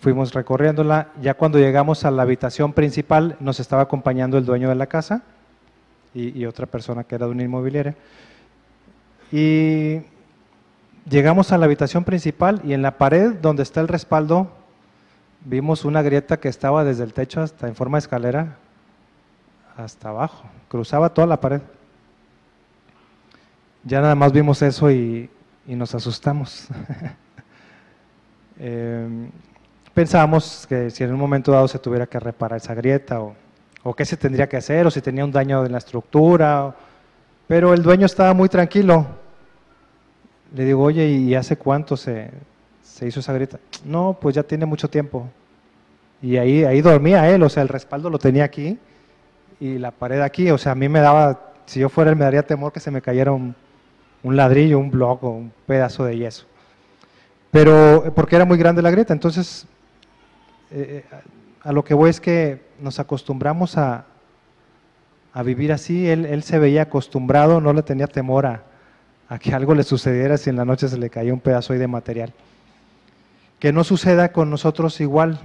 fuimos 0.00 0.32
recorriéndola. 0.34 1.08
Ya 1.20 1.34
cuando 1.34 1.58
llegamos 1.58 2.04
a 2.04 2.10
la 2.10 2.22
habitación 2.22 2.72
principal, 2.72 3.36
nos 3.40 3.60
estaba 3.60 3.82
acompañando 3.82 4.38
el 4.38 4.44
dueño 4.44 4.68
de 4.68 4.74
la 4.74 4.86
casa 4.86 5.22
y, 6.14 6.44
otra 6.44 6.66
persona 6.66 7.04
que 7.04 7.14
era 7.14 7.26
de 7.26 7.32
una 7.32 7.44
inmobiliaria. 7.44 7.94
Y 9.32 10.00
llegamos 11.08 11.52
a 11.52 11.58
la 11.58 11.66
habitación 11.66 12.04
principal 12.04 12.60
y 12.64 12.72
en 12.72 12.82
la 12.82 12.98
pared 12.98 13.34
donde 13.34 13.62
está 13.62 13.80
el 13.80 13.88
respaldo 13.88 14.50
vimos 15.44 15.84
una 15.84 16.02
grieta 16.02 16.38
que 16.38 16.48
estaba 16.48 16.84
desde 16.84 17.04
el 17.04 17.12
techo 17.12 17.40
hasta 17.40 17.68
en 17.68 17.74
forma 17.74 17.96
de 17.96 18.00
escalera 18.00 18.56
hasta 19.76 20.10
abajo, 20.10 20.44
cruzaba 20.68 21.12
toda 21.12 21.26
la 21.26 21.40
pared. 21.40 21.60
Ya 23.84 24.00
nada 24.00 24.14
más 24.14 24.32
vimos 24.32 24.60
eso 24.60 24.90
y, 24.90 25.30
y 25.66 25.74
nos 25.74 25.94
asustamos. 25.94 26.68
eh, 28.58 29.30
pensábamos 29.94 30.66
que 30.68 30.90
si 30.90 31.02
en 31.04 31.12
un 31.12 31.18
momento 31.18 31.52
dado 31.52 31.66
se 31.66 31.78
tuviera 31.78 32.06
que 32.06 32.20
reparar 32.20 32.58
esa 32.58 32.74
grieta 32.74 33.20
o, 33.20 33.34
o 33.82 33.94
qué 33.94 34.04
se 34.04 34.18
tendría 34.18 34.48
que 34.48 34.58
hacer 34.58 34.86
o 34.86 34.90
si 34.90 35.00
tenía 35.00 35.24
un 35.24 35.32
daño 35.32 35.64
en 35.64 35.72
la 35.72 35.78
estructura, 35.78 36.74
pero 37.48 37.72
el 37.72 37.82
dueño 37.82 38.04
estaba 38.04 38.34
muy 38.34 38.48
tranquilo. 38.48 39.06
Le 40.54 40.64
digo, 40.64 40.82
oye, 40.82 41.06
¿y 41.08 41.34
hace 41.34 41.56
cuánto 41.56 41.96
se, 41.96 42.30
se 42.82 43.06
hizo 43.06 43.20
esa 43.20 43.32
grieta? 43.32 43.58
No, 43.84 44.16
pues 44.20 44.34
ya 44.34 44.42
tiene 44.42 44.66
mucho 44.66 44.88
tiempo. 44.88 45.28
Y 46.22 46.36
ahí, 46.36 46.64
ahí 46.64 46.80
dormía 46.80 47.30
él, 47.30 47.42
o 47.42 47.48
sea, 47.48 47.62
el 47.62 47.68
respaldo 47.68 48.10
lo 48.10 48.18
tenía 48.18 48.44
aquí 48.44 48.78
y 49.58 49.78
la 49.78 49.90
pared 49.90 50.20
aquí, 50.20 50.50
o 50.50 50.58
sea, 50.58 50.72
a 50.72 50.74
mí 50.74 50.88
me 50.88 51.00
daba, 51.00 51.52
si 51.66 51.80
yo 51.80 51.88
fuera 51.88 52.10
él 52.10 52.16
me 52.16 52.24
daría 52.24 52.42
temor 52.42 52.72
que 52.72 52.80
se 52.80 52.90
me 52.90 53.02
cayera 53.02 53.32
un, 53.32 53.54
ladrillo, 54.22 54.78
un 54.78 54.90
bloque 54.90 55.26
un 55.26 55.52
pedazo 55.66 56.04
de 56.04 56.16
yeso. 56.16 56.46
Pero 57.50 58.12
porque 58.14 58.36
era 58.36 58.44
muy 58.44 58.58
grande 58.58 58.82
la 58.82 58.90
grieta, 58.90 59.12
entonces 59.12 59.66
eh, 60.70 61.04
eh, 61.10 61.16
a 61.62 61.72
lo 61.72 61.84
que 61.84 61.94
voy 61.94 62.10
es 62.10 62.20
que 62.20 62.60
nos 62.80 62.98
acostumbramos 62.98 63.76
a, 63.76 64.06
vivir 65.44 65.72
así. 65.72 66.08
Él, 66.08 66.42
se 66.42 66.58
veía 66.58 66.82
acostumbrado, 66.82 67.60
no 67.60 67.72
le 67.72 67.82
tenía 67.82 68.06
temor 68.06 68.46
a, 68.46 68.62
que 69.38 69.54
algo 69.54 69.74
le 69.74 69.84
sucediera 69.84 70.36
si 70.36 70.50
en 70.50 70.56
la 70.56 70.64
noche 70.64 70.88
se 70.88 70.98
le 70.98 71.10
caía 71.10 71.32
un 71.32 71.40
pedazo 71.40 71.72
de 71.72 71.86
material. 71.86 72.32
Que 73.60 73.72
no 73.72 73.84
suceda 73.84 74.32
con 74.32 74.50
nosotros 74.50 75.00
igual, 75.00 75.38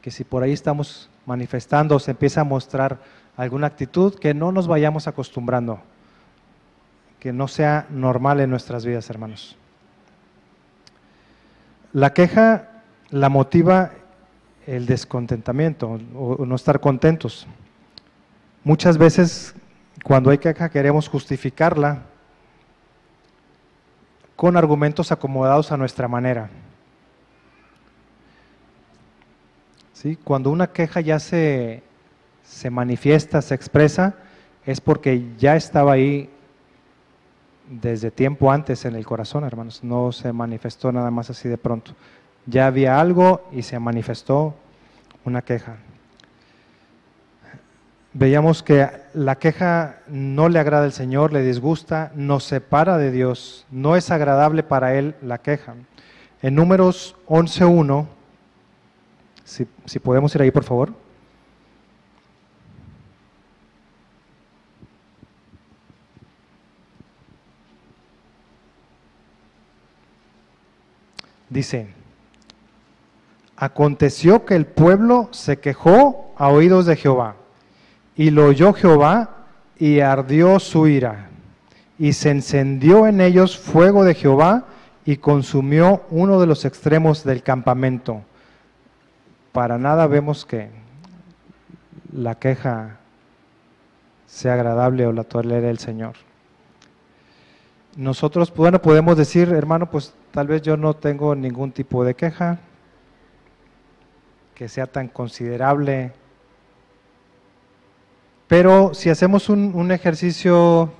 que 0.00 0.12
si 0.12 0.22
por 0.22 0.44
ahí 0.44 0.52
estamos 0.52 1.10
manifestando 1.24 1.98
se 1.98 2.12
empieza 2.12 2.42
a 2.42 2.44
mostrar 2.44 2.98
alguna 3.36 3.66
actitud, 3.66 4.14
que 4.14 4.34
no 4.34 4.52
nos 4.52 4.68
vayamos 4.68 5.08
acostumbrando, 5.08 5.80
que 7.18 7.32
no 7.32 7.48
sea 7.48 7.86
normal 7.90 8.40
en 8.40 8.50
nuestras 8.50 8.86
vidas, 8.86 9.10
hermanos. 9.10 9.56
La 11.92 12.12
queja 12.12 12.68
la 13.10 13.28
motiva 13.28 13.90
el 14.66 14.86
descontentamiento 14.86 15.98
o 16.14 16.44
no 16.44 16.54
estar 16.54 16.80
contentos. 16.80 17.46
Muchas 18.64 18.98
veces 18.98 19.54
cuando 20.02 20.30
hay 20.30 20.38
queja 20.38 20.68
queremos 20.68 21.08
justificarla 21.08 22.02
con 24.34 24.56
argumentos 24.56 25.12
acomodados 25.12 25.72
a 25.72 25.76
nuestra 25.76 26.08
manera. 26.08 26.50
¿Sí? 29.96 30.18
Cuando 30.22 30.50
una 30.50 30.66
queja 30.66 31.00
ya 31.00 31.18
se, 31.18 31.82
se 32.44 32.68
manifiesta, 32.68 33.40
se 33.40 33.54
expresa, 33.54 34.14
es 34.66 34.80
porque 34.80 35.24
ya 35.38 35.56
estaba 35.56 35.92
ahí 35.92 36.28
desde 37.70 38.10
tiempo 38.10 38.52
antes 38.52 38.84
en 38.84 38.94
el 38.94 39.06
corazón, 39.06 39.44
hermanos. 39.44 39.82
No 39.82 40.12
se 40.12 40.32
manifestó 40.34 40.92
nada 40.92 41.10
más 41.10 41.30
así 41.30 41.48
de 41.48 41.56
pronto 41.56 41.94
ya 42.46 42.66
había 42.66 43.00
algo 43.00 43.48
y 43.52 43.62
se 43.62 43.78
manifestó 43.78 44.54
una 45.24 45.42
queja. 45.42 45.76
Veíamos 48.12 48.62
que 48.62 48.88
la 49.12 49.36
queja 49.36 49.98
no 50.06 50.48
le 50.48 50.58
agrada 50.58 50.84
al 50.84 50.92
Señor, 50.92 51.32
le 51.32 51.42
disgusta, 51.42 52.12
nos 52.14 52.44
separa 52.44 52.96
de 52.96 53.10
Dios, 53.10 53.66
no 53.70 53.96
es 53.96 54.10
agradable 54.10 54.62
para 54.62 54.94
Él 54.94 55.16
la 55.20 55.38
queja. 55.38 55.74
En 56.40 56.54
números 56.54 57.16
11.1, 57.26 58.06
si, 59.46 59.98
podemos 60.00 60.34
ir 60.34 60.42
ahí 60.42 60.50
por 60.50 60.64
favor. 60.64 60.92
Dice, 71.48 71.86
Aconteció 73.56 74.44
que 74.44 74.56
el 74.56 74.66
pueblo 74.66 75.28
se 75.30 75.58
quejó 75.58 76.34
a 76.36 76.48
oídos 76.48 76.84
de 76.84 76.96
Jehová, 76.96 77.36
y 78.16 78.30
lo 78.30 78.46
oyó 78.46 78.74
Jehová, 78.74 79.30
y 79.78 80.00
ardió 80.00 80.58
su 80.58 80.88
ira, 80.88 81.30
y 81.98 82.12
se 82.12 82.30
encendió 82.30 83.06
en 83.06 83.20
ellos 83.20 83.56
fuego 83.56 84.04
de 84.04 84.14
Jehová, 84.14 84.66
y 85.06 85.18
consumió 85.18 86.02
uno 86.10 86.40
de 86.40 86.46
los 86.46 86.64
extremos 86.64 87.24
del 87.24 87.42
campamento. 87.42 88.22
Para 89.56 89.78
nada 89.78 90.06
vemos 90.06 90.44
que 90.44 90.68
la 92.12 92.34
queja 92.34 92.98
sea 94.26 94.52
agradable 94.52 95.06
o 95.06 95.12
la 95.12 95.24
tolere 95.24 95.70
el 95.70 95.78
Señor. 95.78 96.12
Nosotros, 97.96 98.54
bueno, 98.54 98.82
podemos 98.82 99.16
decir, 99.16 99.48
hermano, 99.48 99.90
pues 99.90 100.12
tal 100.30 100.46
vez 100.46 100.60
yo 100.60 100.76
no 100.76 100.92
tengo 100.92 101.34
ningún 101.34 101.72
tipo 101.72 102.04
de 102.04 102.12
queja, 102.12 102.58
que 104.54 104.68
sea 104.68 104.86
tan 104.88 105.08
considerable. 105.08 106.12
Pero 108.48 108.92
si 108.92 109.08
hacemos 109.08 109.48
un, 109.48 109.90
ejercicio 109.90 110.92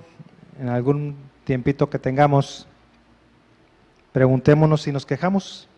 en 0.59 0.71
algún 0.71 1.15
tiempito 1.45 1.91
que 1.91 1.99
tengamos, 1.99 2.67
preguntémonos 4.13 4.81
si 4.81 4.93
nos 4.93 5.05
quejamos. 5.05 5.69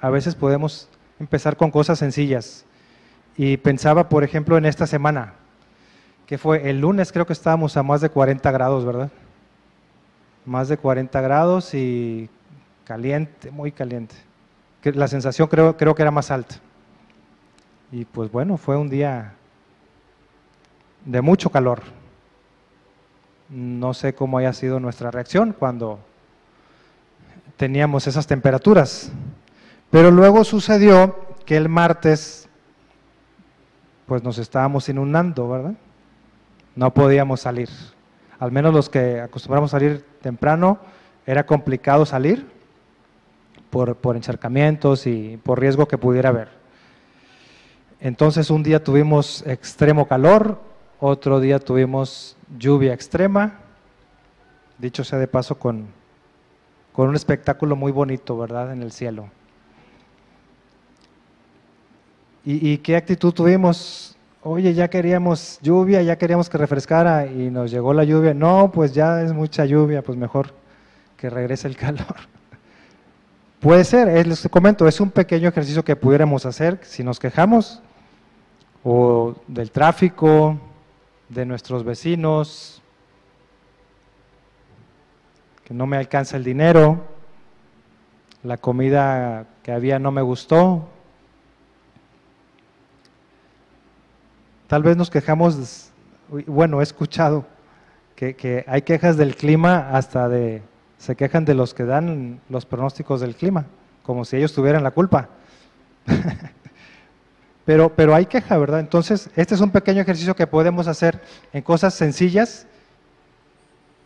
A 0.00 0.08
veces 0.08 0.34
podemos 0.34 0.88
empezar 1.20 1.56
con 1.56 1.70
cosas 1.70 1.98
sencillas. 1.98 2.64
Y 3.36 3.56
pensaba, 3.58 4.08
por 4.08 4.24
ejemplo, 4.24 4.56
en 4.56 4.64
esta 4.66 4.86
semana, 4.86 5.34
que 6.26 6.38
fue 6.38 6.70
el 6.70 6.80
lunes, 6.80 7.12
creo 7.12 7.26
que 7.26 7.32
estábamos 7.32 7.76
a 7.76 7.82
más 7.82 8.00
de 8.00 8.08
40 8.08 8.50
grados, 8.50 8.84
¿verdad? 8.84 9.10
Más 10.44 10.68
de 10.68 10.76
40 10.76 11.20
grados 11.20 11.74
y 11.74 12.28
caliente, 12.84 13.50
muy 13.50 13.72
caliente 13.72 14.16
la 14.94 15.08
sensación 15.08 15.48
creo, 15.48 15.76
creo 15.76 15.94
que 15.94 16.02
era 16.02 16.10
más 16.10 16.30
alta. 16.30 16.56
Y 17.90 18.04
pues 18.04 18.30
bueno, 18.30 18.56
fue 18.56 18.76
un 18.76 18.88
día 18.88 19.34
de 21.04 21.20
mucho 21.20 21.50
calor. 21.50 21.82
No 23.48 23.94
sé 23.94 24.14
cómo 24.14 24.38
haya 24.38 24.52
sido 24.52 24.80
nuestra 24.80 25.10
reacción 25.10 25.54
cuando 25.56 26.00
teníamos 27.56 28.06
esas 28.06 28.26
temperaturas. 28.26 29.10
Pero 29.90 30.10
luego 30.10 30.44
sucedió 30.44 31.16
que 31.44 31.56
el 31.56 31.68
martes, 31.68 32.48
pues 34.06 34.22
nos 34.22 34.38
estábamos 34.38 34.88
inundando, 34.88 35.48
¿verdad? 35.48 35.74
No 36.74 36.92
podíamos 36.92 37.40
salir. 37.40 37.70
Al 38.38 38.52
menos 38.52 38.74
los 38.74 38.88
que 38.88 39.20
acostumbramos 39.20 39.72
a 39.72 39.78
salir 39.78 40.04
temprano, 40.20 40.78
era 41.24 41.46
complicado 41.46 42.04
salir 42.04 42.46
por, 43.70 44.16
encharcamientos 44.16 45.06
y 45.06 45.38
por 45.42 45.60
riesgo 45.60 45.86
que 45.86 45.98
pudiera 45.98 46.30
haber. 46.30 46.48
Entonces 48.00 48.50
un 48.50 48.62
día 48.62 48.82
tuvimos 48.82 49.46
extremo 49.46 50.06
calor, 50.06 50.60
otro 51.00 51.40
día 51.40 51.58
tuvimos 51.58 52.36
lluvia 52.58 52.94
extrema, 52.94 53.60
dicho 54.78 55.04
sea 55.04 55.18
de 55.18 55.28
paso 55.28 55.58
con, 55.58 55.86
con 56.92 57.08
un 57.08 57.16
espectáculo 57.16 57.76
muy 57.76 57.92
bonito, 57.92 58.38
¿verdad?, 58.38 58.72
en 58.72 58.82
el 58.82 58.92
cielo. 58.92 59.28
¿Y, 62.46 62.70
¿Y, 62.70 62.78
qué 62.78 62.96
actitud 62.96 63.34
tuvimos? 63.34 64.16
Oye, 64.42 64.72
ya 64.72 64.88
queríamos 64.88 65.58
lluvia, 65.60 66.00
ya 66.02 66.16
queríamos 66.16 66.48
que 66.48 66.56
refrescara 66.56 67.26
y 67.26 67.50
nos 67.50 67.72
llegó 67.72 67.92
la 67.92 68.04
lluvia. 68.04 68.32
No, 68.32 68.70
pues 68.72 68.94
ya 68.94 69.20
es 69.20 69.32
mucha 69.32 69.64
lluvia, 69.64 70.00
pues 70.00 70.16
mejor 70.16 70.54
que 71.16 71.28
regrese 71.28 71.66
el 71.66 71.76
calor. 71.84 72.16
puede 73.58 73.84
ser, 73.84 74.26
les 74.26 74.48
comento, 74.48 74.86
es 74.86 75.00
un 75.00 75.10
pequeño 75.10 75.48
ejercicio 75.48 75.84
que 75.84 75.96
pudiéramos 75.96 76.46
hacer 76.46 76.78
si 76.82 77.02
nos 77.02 77.18
quejamos 77.18 77.82
o 78.84 79.34
del 79.48 79.72
tráfico, 79.72 80.56
de 81.28 81.44
nuestros 81.44 81.82
vecinos, 81.82 82.80
que 85.64 85.74
no 85.74 85.88
me 85.88 85.96
alcanza 85.96 86.36
el 86.36 86.44
dinero, 86.44 87.02
la 88.44 88.56
comida 88.58 89.46
que 89.64 89.72
había 89.72 89.98
no 89.98 90.12
me 90.12 90.22
gustó. 90.22 90.88
Tal 94.66 94.82
vez 94.82 94.96
nos 94.96 95.10
quejamos, 95.10 95.90
bueno, 96.46 96.80
he 96.80 96.82
escuchado 96.82 97.46
que, 98.16 98.64
hay 98.66 98.82
quejas 98.82 99.16
del 99.16 99.36
clima 99.36 99.90
hasta 99.92 100.28
de, 100.28 100.62
se 100.98 101.14
quejan 101.14 101.44
de 101.44 101.54
los 101.54 101.72
que 101.72 101.84
dan 101.84 102.40
los 102.48 102.66
pronósticos 102.66 103.20
del 103.20 103.36
clima, 103.36 103.66
como 104.02 104.24
si 104.24 104.36
ellos 104.36 104.52
tuvieran 104.52 104.82
la 104.82 104.90
culpa. 104.90 105.28
pero, 107.64 107.94
pero 107.94 108.14
hay 108.14 108.26
queja, 108.26 108.58
¿verdad? 108.58 108.80
Entonces, 108.80 109.30
este 109.36 109.54
es 109.54 109.60
un 109.60 109.70
pequeño 109.70 110.02
ejercicio 110.02 110.34
que 110.34 110.48
podemos 110.48 110.88
hacer 110.88 111.20
en 111.52 111.62
cosas 111.62 111.94
sencillas 111.94 112.66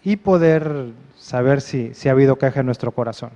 y 0.05 0.17
poder 0.17 0.93
saber 1.17 1.63
si, 1.63 1.95
si 1.95 2.09
ha 2.11 2.13
habido 2.13 2.37
queja 2.37 2.61
en 2.61 2.67
nuestro 2.67 2.93
corazón. 2.93 3.31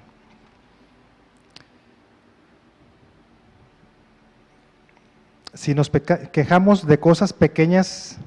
Si 5.55 5.73
nos 5.73 5.89
quejamos 5.89 6.85
de 6.85 6.99
cosas 6.99 7.33
pequeñas, 7.33 8.19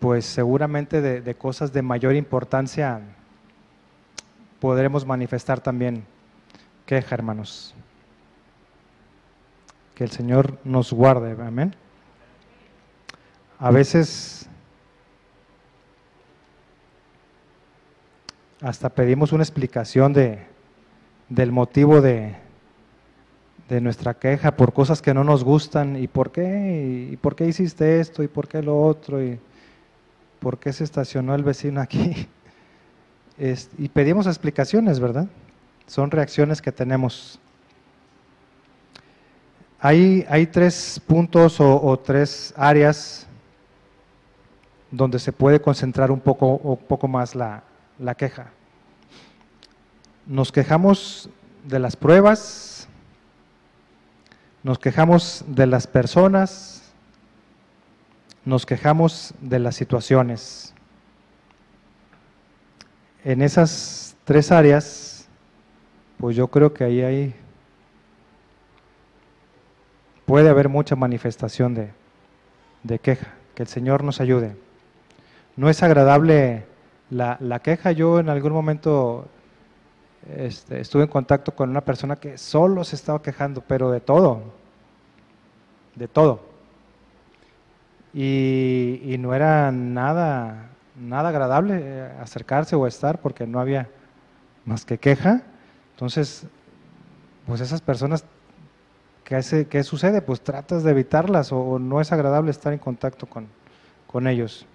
pues 0.00 0.26
seguramente 0.26 1.00
de, 1.00 1.34
cosas 1.34 1.72
de 1.72 1.82
mayor 1.82 2.14
importancia 2.16 3.00
podremos 4.60 5.06
manifestar 5.06 5.60
también 5.60 6.04
queja, 6.86 7.14
hermanos. 7.14 7.74
Que 9.94 10.04
el 10.04 10.10
Señor 10.10 10.58
nos 10.64 10.92
guarde, 10.92 11.36
amén. 11.40 11.74
A 13.58 13.70
veces 13.70 14.48
hasta 18.60 18.88
pedimos 18.88 19.32
una 19.32 19.44
explicación 19.44 20.12
de, 20.12 20.44
del 21.28 21.52
motivo 21.52 22.00
de, 22.00 22.36
de 23.68 23.80
nuestra 23.80 24.14
queja 24.14 24.56
por 24.56 24.72
cosas 24.72 25.02
que 25.02 25.12
no 25.12 25.24
nos 25.24 25.42
gustan 25.42 25.96
y 25.96 26.06
por 26.06 26.30
qué, 26.30 27.08
y 27.10 27.16
por 27.16 27.34
qué 27.34 27.46
hiciste 27.46 28.00
esto 28.00 28.22
y 28.22 28.28
por 28.28 28.46
qué 28.46 28.62
lo 28.62 28.80
otro 28.80 29.22
y 29.22 29.38
por 30.38 30.58
qué 30.58 30.72
se 30.72 30.84
estacionó 30.84 31.34
el 31.34 31.42
vecino 31.42 31.80
aquí. 31.80 32.28
y 33.78 33.88
pedimos 33.88 34.26
explicaciones, 34.26 35.00
¿verdad? 35.00 35.26
Son 35.86 36.10
reacciones 36.10 36.62
que 36.62 36.72
tenemos. 36.72 37.38
Hay, 39.80 40.24
hay 40.28 40.46
tres 40.46 41.00
puntos 41.06 41.60
o, 41.60 41.98
tres 41.98 42.54
áreas 42.56 43.26
donde 44.90 45.18
se 45.18 45.32
puede 45.32 45.60
concentrar 45.60 46.10
un 46.10 46.20
poco, 46.20 46.56
un 46.56 46.76
poco 46.76 47.08
más 47.08 47.34
la, 47.34 47.62
la 47.98 48.14
queja. 48.14 48.50
Nos 50.26 50.50
quejamos 50.50 51.28
de 51.64 51.78
las 51.78 51.94
pruebas, 51.94 52.75
nos 54.66 54.80
quejamos 54.80 55.44
de 55.46 55.64
las 55.64 55.86
personas, 55.86 56.82
nos 58.44 58.66
quejamos 58.66 59.32
de 59.40 59.60
las 59.60 59.76
situaciones. 59.76 60.74
En 63.22 63.42
esas 63.42 64.16
tres 64.24 64.50
áreas, 64.50 65.28
pues 66.18 66.34
yo 66.34 66.48
creo 66.48 66.74
que 66.74 66.82
ahí 66.82 67.00
hay, 67.00 67.34
puede 70.24 70.48
haber 70.48 70.68
mucha 70.68 70.96
manifestación 70.96 71.72
de, 71.72 71.92
de 72.82 72.98
queja. 72.98 73.34
Que 73.54 73.62
el 73.62 73.68
Señor 73.68 74.02
nos 74.02 74.20
ayude. 74.20 74.56
No 75.54 75.70
es 75.70 75.80
agradable 75.84 76.66
la, 77.08 77.36
la 77.38 77.60
queja. 77.60 77.92
Yo 77.92 78.18
en 78.18 78.28
algún 78.28 78.52
momento 78.52 79.28
este, 80.34 80.80
estuve 80.80 81.04
en 81.04 81.08
contacto 81.08 81.54
con 81.54 81.70
una 81.70 81.82
persona 81.82 82.16
que 82.16 82.36
solo 82.38 82.82
se 82.84 82.96
estaba 82.96 83.22
quejando, 83.22 83.60
pero 83.60 83.90
de 83.90 84.00
todo, 84.00 84.42
de 85.94 86.08
todo. 86.08 86.40
Y, 88.12 89.16
no 89.18 89.34
era 89.34 89.70
nada, 89.72 90.70
nada 90.96 91.28
agradable 91.28 91.80
eh, 91.82 92.12
acercarse 92.20 92.74
o 92.74 92.86
estar 92.86 93.20
porque 93.20 93.46
no 93.46 93.60
había 93.60 93.88
más 94.64 94.84
que 94.84 94.98
queja. 94.98 95.42
Entonces, 95.92 96.46
pues 97.46 97.60
esas 97.60 97.82
personas, 97.82 98.24
¿qué, 99.22 99.66
qué 99.68 99.84
sucede? 99.84 100.22
Pues 100.22 100.40
tratas 100.40 100.82
de 100.82 100.90
evitarlas 100.90 101.52
o, 101.52 101.78
no 101.78 102.00
es 102.00 102.10
agradable 102.10 102.50
estar 102.50 102.72
en 102.72 102.78
contacto 102.78 103.26
con, 103.26 103.48
con 104.06 104.26
ellos. 104.26 104.66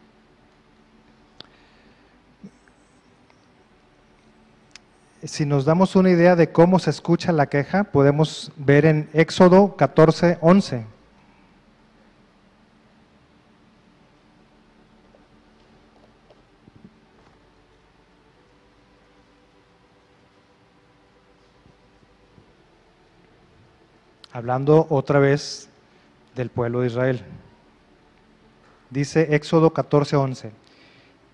Si 5.24 5.46
nos 5.46 5.66
damos 5.66 5.96
una 5.96 6.10
idea 6.10 6.36
de 6.36 6.52
cómo 6.52 6.80
se 6.80 6.90
escucha 6.90 7.32
la 7.32 7.48
queja, 7.48 7.84
podemos 7.84 8.52
ver 8.58 8.86
en 8.86 9.10
Éxodo 9.14 9.76
14, 9.76 10.40
11. 10.42 10.86
Hablando 24.34 24.88
otra 24.90 25.20
vez 25.20 25.70
del 26.36 26.50
pueblo 26.50 26.82
de 26.82 26.88
Israel. 26.88 27.22
Dice 28.90 29.36
Éxodo 29.36 29.72
14, 29.72 30.16
11. 30.16 30.52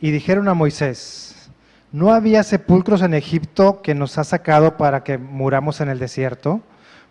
Y 0.01 0.11
dijeron 0.11 0.47
a 0.49 0.53
Moisés, 0.53 1.36
¿No 1.91 2.11
había 2.11 2.43
sepulcros 2.43 3.01
en 3.01 3.13
Egipto 3.13 3.81
que 3.81 3.95
nos 3.95 4.17
ha 4.17 4.25
sacado 4.25 4.75
para 4.75 5.03
que 5.03 5.17
muramos 5.17 5.79
en 5.79 5.87
el 5.87 5.99
desierto? 5.99 6.61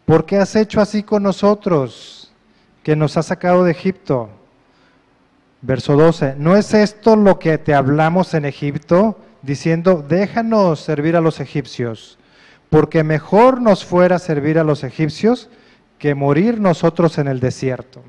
¿Por 0.05 0.27
qué 0.27 0.37
has 0.37 0.55
hecho 0.55 0.81
así 0.81 1.03
con 1.03 1.23
nosotros, 1.23 2.31
que 2.83 2.95
nos 2.95 3.17
has 3.17 3.27
sacado 3.27 3.65
de 3.65 3.71
Egipto? 3.71 4.29
Verso 5.63 5.97
12, 5.97 6.35
¿no 6.37 6.57
es 6.57 6.75
esto 6.75 7.17
lo 7.17 7.39
que 7.39 7.57
te 7.57 7.75
hablamos 7.75 8.35
en 8.35 8.45
Egipto, 8.45 9.19
diciendo, 9.41 10.05
déjanos 10.07 10.81
servir 10.81 11.17
a 11.17 11.23
los 11.23 11.41
egipcios, 11.41 12.19
porque 12.69 13.03
mejor 13.03 13.63
nos 13.63 13.85
fuera 13.85 14.19
servir 14.19 14.59
a 14.59 14.65
los 14.65 14.85
egipcios 14.85 15.49
que 15.99 16.15
morir 16.15 16.61
nosotros 16.61 17.17
en 17.17 17.29
el 17.29 17.41
desierto? 17.41 18.03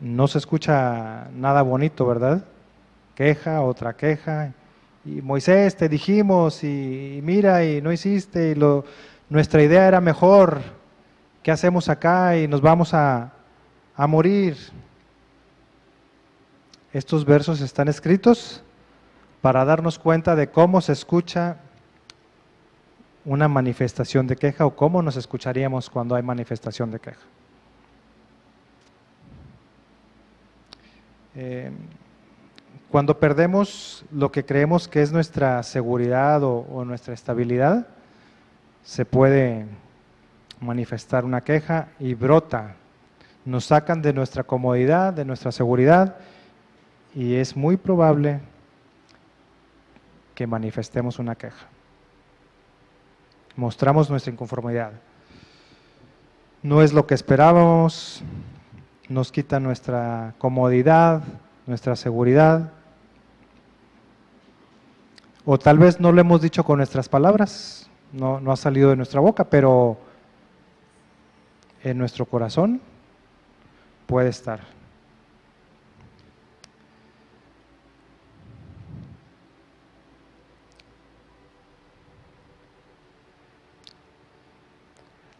No 0.00 0.28
se 0.28 0.38
escucha 0.38 1.28
nada 1.34 1.62
bonito, 1.62 2.06
¿verdad? 2.06 2.44
Queja, 3.14 3.60
otra 3.60 3.94
queja. 3.94 4.52
Y 5.04 5.20
Moisés, 5.22 5.76
te 5.76 5.88
dijimos, 5.88 6.64
y, 6.64 7.20
mira, 7.22 7.64
y 7.64 7.82
no 7.82 7.92
hiciste, 7.92 8.50
y 8.50 8.54
lo, 8.54 8.84
nuestra 9.28 9.62
idea 9.62 9.86
era 9.86 10.00
mejor. 10.00 10.60
¿Qué 11.42 11.50
hacemos 11.50 11.88
acá? 11.88 12.36
Y 12.36 12.48
nos 12.48 12.60
vamos 12.60 12.94
a, 12.94 13.32
a 13.94 14.06
morir. 14.06 14.56
Estos 16.92 17.24
versos 17.24 17.60
están 17.60 17.88
escritos 17.88 18.62
para 19.40 19.64
darnos 19.64 19.98
cuenta 19.98 20.34
de 20.34 20.50
cómo 20.50 20.80
se 20.80 20.92
escucha 20.92 21.58
una 23.24 23.48
manifestación 23.48 24.26
de 24.26 24.36
queja 24.36 24.66
o 24.66 24.74
cómo 24.74 25.02
nos 25.02 25.16
escucharíamos 25.16 25.88
cuando 25.90 26.14
hay 26.14 26.22
manifestación 26.22 26.90
de 26.90 27.00
queja. 27.00 27.20
Eh, 31.34 31.70
cuando 32.90 33.20
perdemos 33.20 34.04
lo 34.10 34.32
que 34.32 34.44
creemos 34.44 34.88
que 34.88 35.00
es 35.00 35.12
nuestra 35.12 35.62
seguridad 35.62 36.42
o, 36.42 36.84
nuestra 36.84 37.14
estabilidad, 37.14 37.86
se 38.82 39.04
puede 39.04 39.66
manifestar 40.60 41.24
una 41.24 41.40
queja 41.40 41.88
y 42.00 42.14
brota. 42.14 42.74
Nos 43.44 43.66
sacan 43.66 44.02
de 44.02 44.12
nuestra 44.12 44.42
comodidad, 44.42 45.12
de 45.12 45.24
nuestra 45.24 45.52
seguridad 45.52 46.16
y 47.14 47.36
es 47.36 47.56
muy 47.56 47.76
probable 47.76 48.40
que 50.34 50.48
manifestemos 50.48 51.20
una 51.20 51.36
queja. 51.36 51.68
Mostramos 53.54 54.10
nuestra 54.10 54.32
inconformidad. 54.32 54.92
No 56.62 56.82
es 56.82 56.92
lo 56.92 57.06
que 57.06 57.14
esperábamos, 57.14 58.22
nos 59.10 59.32
quita 59.32 59.58
nuestra 59.58 60.34
comodidad, 60.38 61.22
nuestra 61.66 61.96
seguridad. 61.96 62.70
O 65.44 65.58
tal 65.58 65.78
vez 65.78 65.98
no 65.98 66.12
lo 66.12 66.20
hemos 66.20 66.40
dicho 66.40 66.62
con 66.62 66.76
nuestras 66.76 67.08
palabras, 67.08 67.90
no, 68.12 68.40
no 68.40 68.52
ha 68.52 68.56
salido 68.56 68.90
de 68.90 68.96
nuestra 68.96 69.20
boca, 69.20 69.44
pero 69.44 69.98
en 71.82 71.98
nuestro 71.98 72.24
corazón 72.24 72.80
puede 74.06 74.28
estar. 74.28 74.60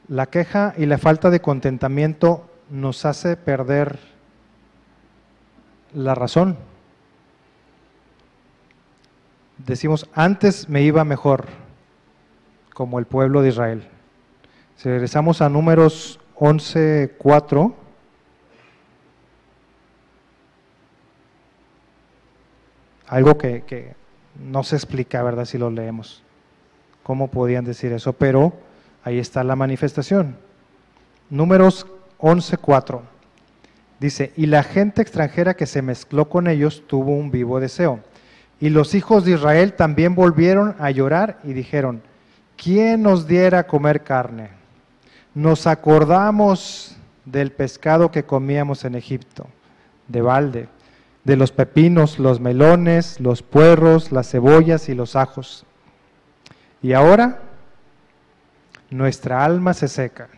La 0.09 0.26
queja 0.26 0.74
y 0.76 0.87
la 0.87 0.98
falta 0.98 1.30
de 1.30 1.40
contentamiento 1.40 2.49
nos 2.70 3.04
hace 3.04 3.37
perder 3.37 3.98
la 5.92 6.14
razón. 6.14 6.56
Decimos, 9.59 10.09
antes 10.14 10.68
me 10.68 10.83
iba 10.83 11.04
mejor, 11.04 11.46
como 12.72 12.98
el 12.98 13.06
pueblo 13.06 13.42
de 13.42 13.50
Israel. 13.50 13.88
Si 14.76 14.88
regresamos 14.88 15.42
a 15.42 15.48
números 15.48 16.18
11.4, 16.37 17.74
algo 23.09 23.37
que, 23.37 23.64
que, 23.64 23.94
no 24.40 24.62
se 24.62 24.76
explica, 24.76 25.22
¿verdad? 25.22 25.44
Si 25.44 25.59
lo 25.59 25.70
leemos, 25.70 26.22
cómo 27.02 27.28
podían 27.28 27.64
decir 27.64 27.92
eso, 27.92 28.14
pero 28.14 28.54
ahí 29.02 29.18
está 29.18 29.44
la 29.44 29.56
manifestación. 29.56 30.37
Números 31.28 31.87
11.4 32.20 33.00
dice, 34.00 34.33
y 34.37 34.46
la 34.46 34.62
gente 34.62 35.02
extranjera 35.02 35.54
que 35.54 35.66
se 35.66 35.83
mezcló 35.83 36.28
con 36.28 36.48
ellos 36.48 36.83
tuvo 36.87 37.12
un 37.12 37.30
vivo 37.30 37.61
deseo. 37.61 38.00
Y 38.59 38.70
los 38.70 38.94
hijos 38.94 39.24
de 39.24 39.33
Israel 39.33 39.74
también 39.74 40.14
volvieron 40.14 40.74
a 40.78 40.90
llorar 40.90 41.38
y 41.44 41.52
dijeron, 41.52 42.02
¿quién 42.56 43.02
nos 43.02 43.26
diera 43.26 43.66
comer 43.66 44.02
carne? 44.02 44.50
Nos 45.35 45.66
acordamos 45.66 46.96
del 47.24 47.52
pescado 47.52 48.11
que 48.11 48.24
comíamos 48.24 48.85
en 48.85 48.94
Egipto, 48.94 49.46
de 50.09 50.20
balde, 50.20 50.68
de 51.24 51.37
los 51.37 51.52
pepinos, 51.52 52.18
los 52.18 52.40
melones, 52.40 53.20
los 53.20 53.42
puerros, 53.42 54.12
las 54.12 54.30
cebollas 54.30 54.88
y 54.88 54.94
los 54.94 55.16
ajos. 55.16 55.64
Y 56.83 56.92
ahora 56.94 57.40
nuestra 58.90 59.44
alma 59.44 59.74
se 59.74 59.88
seca, 59.88 60.28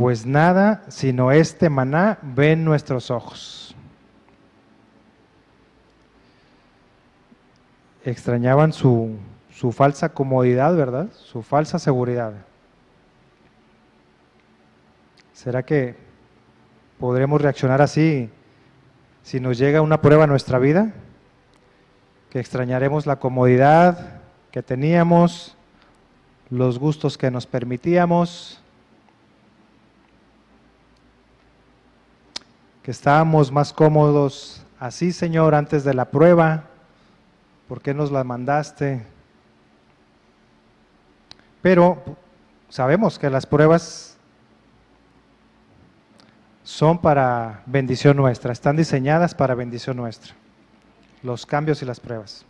pues 0.00 0.24
nada 0.24 0.82
sino 0.88 1.30
este 1.30 1.68
maná 1.68 2.18
ven 2.22 2.64
nuestros 2.64 3.10
ojos. 3.10 3.76
extrañaban 8.02 8.72
su, 8.72 9.16
su 9.52 9.72
falsa 9.72 10.08
comodidad, 10.08 10.74
¿verdad? 10.74 11.08
Su 11.12 11.42
falsa 11.42 11.78
seguridad. 11.78 12.32
¿Será 15.34 15.62
que 15.62 15.96
podremos 16.98 17.42
reaccionar 17.42 17.82
así 17.82 18.30
si 19.22 19.38
nos 19.38 19.58
llega 19.58 19.82
una 19.82 20.00
prueba 20.00 20.24
a 20.24 20.26
nuestra 20.26 20.58
vida? 20.58 20.94
Que 22.30 22.40
extrañaremos 22.40 23.06
la 23.06 23.16
comodidad 23.16 24.20
que 24.50 24.62
teníamos, 24.62 25.56
los 26.48 26.78
gustos 26.78 27.18
que 27.18 27.30
nos 27.30 27.46
permitíamos, 27.46 28.62
que 32.82 32.90
estábamos 32.90 33.52
más 33.52 33.72
cómodos 33.72 34.64
así, 34.78 35.12
Señor, 35.12 35.54
antes 35.54 35.84
de 35.84 35.94
la 35.94 36.06
prueba 36.06 36.64
¿por 37.70 37.80
qué 37.80 37.94
nos 37.94 38.10
la 38.10 38.24
mandaste? 38.24 39.06
Pero 41.62 42.02
sabemos 42.68 43.16
que 43.16 43.30
las 43.30 43.46
pruebas 43.46 44.16
son 46.64 46.98
para 46.98 47.62
bendición 47.66 48.16
nuestra, 48.16 48.52
están 48.52 48.74
diseñadas 48.74 49.36
para 49.36 49.54
bendición 49.54 49.98
nuestra, 49.98 50.34
los 51.22 51.46
cambios 51.46 51.80
y 51.80 51.84
las 51.84 52.00
pruebas. 52.00 52.44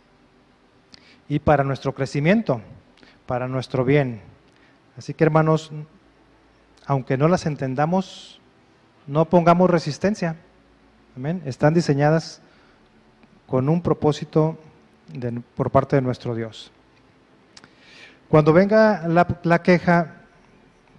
Y 1.29 1.37
para 1.37 1.63
nuestro 1.63 1.93
crecimiento, 1.93 2.59
para 3.27 3.47
nuestro 3.47 3.85
bien. 3.85 4.23
Así 4.97 5.13
que 5.13 5.23
hermanos, 5.23 5.71
aunque 6.87 7.15
no 7.15 7.27
las 7.27 7.45
entendamos, 7.45 8.40
no 9.07 9.25
pongamos 9.25 9.69
resistencia. 9.69 10.35
Amén. 11.15 11.41
Están 11.45 11.73
diseñadas 11.73 12.41
con 13.47 13.67
un 13.69 13.81
propósito 13.81 14.57
por 15.55 15.71
parte 15.71 15.97
de 15.97 16.01
nuestro 16.01 16.35
Dios. 16.35 16.71
Cuando 18.29 18.53
venga 18.53 19.07
la, 19.07 19.27
la 19.43 19.61
queja, 19.61 20.21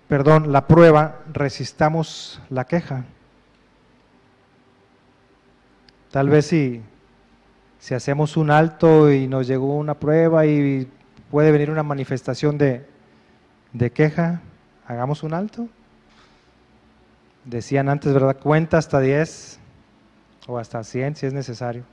perdón, 0.07 0.53
la 0.53 0.67
prueba, 0.67 1.23
resistamos 1.33 2.41
la 2.51 2.67
queja. 2.67 3.05
Tal 6.11 6.29
vez 6.29 6.47
si, 6.47 6.83
si 7.79 7.95
hacemos 7.95 8.37
un 8.37 8.51
alto 8.51 9.11
y 9.11 9.29
nos 9.29 9.47
llegó 9.47 9.77
una 9.77 9.95
prueba 9.95 10.45
y 10.45 10.87
puede 11.31 11.51
venir 11.53 11.71
una 11.71 11.83
manifestación 11.83 12.59
de, 12.59 12.87
de 13.73 13.91
queja, 13.91 14.43
hagamos 14.87 15.23
un 15.23 15.33
alto. 15.33 15.69
Decían 17.45 17.89
antes, 17.89 18.13
¿verdad? 18.13 18.39
Cuenta 18.39 18.79
hasta 18.79 19.01
10 19.01 19.59
o 20.47 20.59
hasta 20.59 20.83
100 20.85 21.17
si 21.17 21.27
es 21.27 21.33
necesario. 21.33 21.85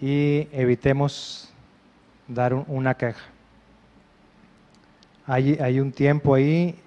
y 0.00 0.48
evitemos 0.52 1.50
dar 2.26 2.54
una 2.54 2.94
queja. 2.94 3.24
Hay, 5.26 5.54
hay, 5.60 5.80
un 5.80 5.92
tiempo 5.92 6.34
ahí 6.34 6.78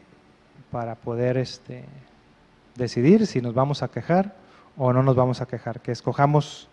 para 0.72 0.96
poder 0.96 1.38
este, 1.38 1.86
decidir 2.76 3.28
si 3.28 3.42
nos 3.42 3.54
vamos 3.54 3.84
a 3.84 3.90
quejar 3.90 4.36
o 4.78 4.94
no 4.94 5.04
nos 5.04 5.16
vamos 5.16 5.42
a 5.42 5.46
quejar, 5.46 5.82
que 5.82 5.92
escojamos 5.92 6.68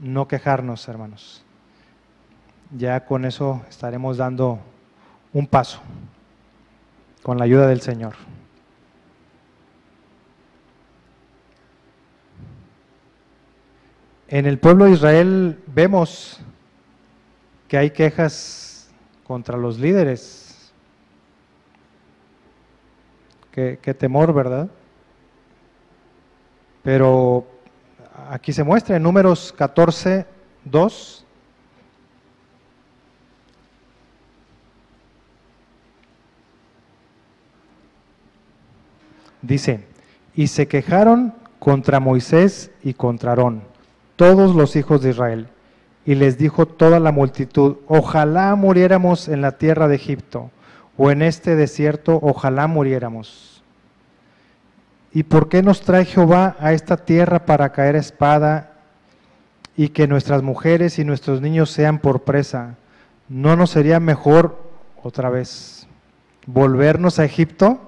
no 0.00 0.26
quejarnos, 0.26 0.88
hermanos. 0.88 1.44
Ya 2.76 3.04
con 3.04 3.24
eso 3.24 3.62
estaremos 3.68 4.16
dando 4.16 4.58
un 5.32 5.46
paso 5.46 5.80
con 7.26 7.38
la 7.38 7.44
ayuda 7.44 7.66
del 7.66 7.80
Señor. 7.80 8.14
En 14.28 14.46
el 14.46 14.60
pueblo 14.60 14.84
de 14.84 14.92
Israel 14.92 15.58
vemos 15.66 16.38
que 17.66 17.78
hay 17.78 17.90
quejas 17.90 18.94
contra 19.24 19.58
los 19.58 19.76
líderes. 19.76 20.72
Qué, 23.50 23.76
temor, 23.98 24.32
¿verdad? 24.32 24.68
Pero 26.84 27.44
aquí 28.30 28.52
se 28.52 28.62
muestra 28.62 28.98
en 28.98 29.02
números 29.02 29.52
14, 29.58 30.26
2. 30.64 31.25
Dice, 39.46 39.80
y 40.34 40.48
se 40.48 40.66
quejaron 40.66 41.32
contra 41.58 42.00
Moisés 42.00 42.70
y 42.82 42.94
contra 42.94 43.30
Aarón 43.30 43.62
todos 44.16 44.56
los 44.56 44.76
hijos 44.76 45.02
de 45.02 45.10
Israel. 45.10 45.46
Y 46.04 46.14
les 46.14 46.38
dijo 46.38 46.66
toda 46.66 47.00
la 47.00 47.12
multitud, 47.12 47.76
ojalá 47.86 48.54
muriéramos 48.54 49.28
en 49.28 49.42
la 49.42 49.52
tierra 49.58 49.88
de 49.88 49.96
Egipto, 49.96 50.50
o 50.96 51.10
en 51.10 51.22
este 51.22 51.56
desierto, 51.56 52.18
ojalá 52.22 52.66
muriéramos. 52.66 53.62
¿Y 55.12 55.24
por 55.24 55.48
qué 55.48 55.62
nos 55.62 55.80
trae 55.80 56.04
Jehová 56.04 56.56
a 56.58 56.72
esta 56.72 56.96
tierra 56.96 57.44
para 57.44 57.72
caer 57.72 57.96
espada 57.96 58.72
y 59.76 59.88
que 59.88 60.06
nuestras 60.06 60.42
mujeres 60.42 60.98
y 60.98 61.04
nuestros 61.04 61.40
niños 61.40 61.70
sean 61.70 61.98
por 61.98 62.22
presa? 62.22 62.76
¿No 63.28 63.56
nos 63.56 63.70
sería 63.70 63.98
mejor 63.98 64.58
otra 65.02 65.30
vez 65.30 65.86
volvernos 66.46 67.18
a 67.18 67.24
Egipto? 67.24 67.80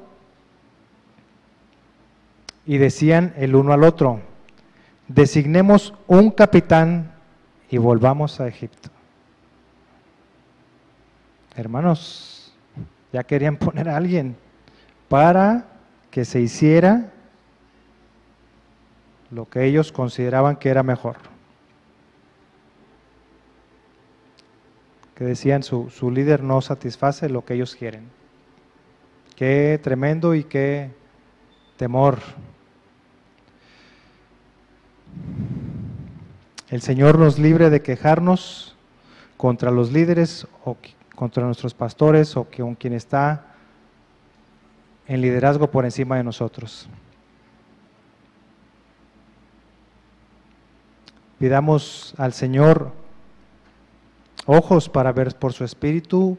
Y 2.68 2.76
decían 2.76 3.32
el 3.38 3.56
uno 3.56 3.72
al 3.72 3.82
otro, 3.82 4.20
designemos 5.08 5.94
un 6.06 6.30
capitán 6.30 7.12
y 7.70 7.78
volvamos 7.78 8.40
a 8.40 8.46
Egipto. 8.46 8.90
Hermanos, 11.56 12.52
ya 13.10 13.24
querían 13.24 13.56
poner 13.58 13.88
a 13.88 13.96
alguien 13.96 14.36
para 15.08 15.64
que 16.10 16.26
se 16.26 16.42
hiciera 16.42 17.10
lo 19.30 19.48
que 19.48 19.64
ellos 19.64 19.90
consideraban 19.90 20.56
que 20.56 20.68
era 20.68 20.82
mejor. 20.82 21.16
Que 25.14 25.24
decían 25.24 25.62
su, 25.62 25.88
su 25.88 26.10
líder 26.10 26.42
no 26.42 26.60
satisface 26.60 27.30
lo 27.30 27.46
que 27.46 27.54
ellos 27.54 27.74
quieren. 27.74 28.10
Qué 29.36 29.80
tremendo 29.82 30.34
y 30.34 30.44
qué 30.44 30.90
temor 31.78 32.18
el 36.70 36.82
Señor 36.82 37.18
nos 37.18 37.38
libre 37.38 37.70
de 37.70 37.82
quejarnos 37.82 38.76
contra 39.36 39.70
los 39.70 39.90
líderes 39.90 40.46
o 40.64 40.76
contra 41.14 41.44
nuestros 41.44 41.72
pastores 41.74 42.36
o 42.36 42.44
con 42.44 42.74
quien 42.74 42.92
está 42.92 43.46
en 45.06 45.22
liderazgo 45.22 45.70
por 45.70 45.84
encima 45.84 46.16
de 46.16 46.24
nosotros. 46.24 46.88
Pidamos 51.38 52.14
al 52.18 52.32
Señor 52.32 52.92
ojos 54.44 54.88
para 54.88 55.12
ver 55.12 55.34
por 55.36 55.52
su 55.52 55.64
espíritu 55.64 56.36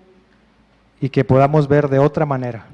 y 1.02 1.10
que 1.10 1.24
podamos 1.24 1.68
ver 1.68 1.90
de 1.90 2.00
otra 2.00 2.26
manera. 2.26 2.68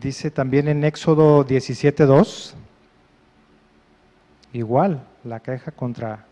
Dice 0.00 0.30
también 0.30 0.66
en 0.66 0.82
Éxodo 0.82 1.46
17.2, 1.46 2.54
igual 4.52 5.06
la 5.22 5.38
queja 5.38 5.70
contra 5.70 6.26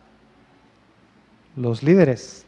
los 1.55 1.85
líderes. 1.85 2.45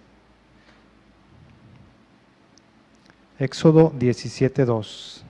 Éxodo 3.39 3.93
17.2. 3.93 5.23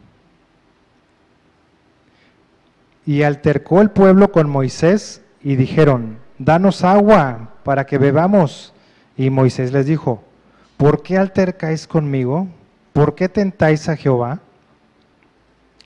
Y 3.04 3.22
altercó 3.22 3.82
el 3.82 3.90
pueblo 3.90 4.32
con 4.32 4.48
Moisés 4.48 5.20
y 5.42 5.56
dijeron, 5.56 6.18
danos 6.38 6.82
agua 6.82 7.50
para 7.62 7.84
que 7.84 7.98
bebamos. 7.98 8.72
Y 9.18 9.28
Moisés 9.28 9.70
les 9.70 9.84
dijo, 9.84 10.24
¿por 10.78 11.02
qué 11.02 11.18
altercáis 11.18 11.86
conmigo? 11.86 12.48
¿Por 12.94 13.14
qué 13.14 13.28
tentáis 13.28 13.90
a 13.90 13.96
Jehová? 13.96 14.40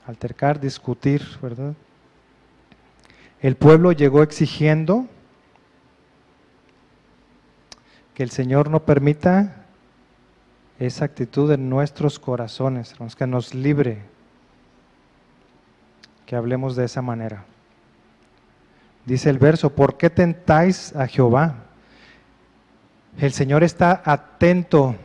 Altercar, 0.09 0.59
discutir, 0.59 1.21
¿verdad? 1.39 1.75
El 3.41 3.55
pueblo 3.55 3.91
llegó 3.91 4.23
exigiendo 4.23 5.05
que 8.15 8.23
el 8.23 8.31
Señor 8.31 8.71
no 8.71 8.79
permita 8.79 9.67
esa 10.79 11.05
actitud 11.05 11.51
en 11.51 11.69
nuestros 11.69 12.17
corazones, 12.17 12.95
que 13.15 13.27
nos 13.27 13.53
libre, 13.53 14.01
que 16.25 16.35
hablemos 16.35 16.75
de 16.75 16.85
esa 16.85 17.03
manera. 17.03 17.45
Dice 19.05 19.29
el 19.29 19.37
verso, 19.37 19.69
¿por 19.75 19.95
qué 19.95 20.09
tentáis 20.09 20.95
a 20.95 21.05
Jehová? 21.05 21.53
El 23.19 23.31
Señor 23.31 23.63
está 23.63 24.01
atento 24.03 24.95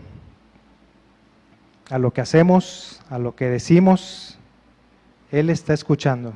a 1.91 1.99
lo 1.99 2.11
que 2.11 2.23
hacemos, 2.23 3.03
a 3.11 3.19
lo 3.19 3.37
que 3.37 3.51
decimos. 3.51 4.39
Él 5.35 5.51
está 5.51 5.75
escuchando. 5.75 6.33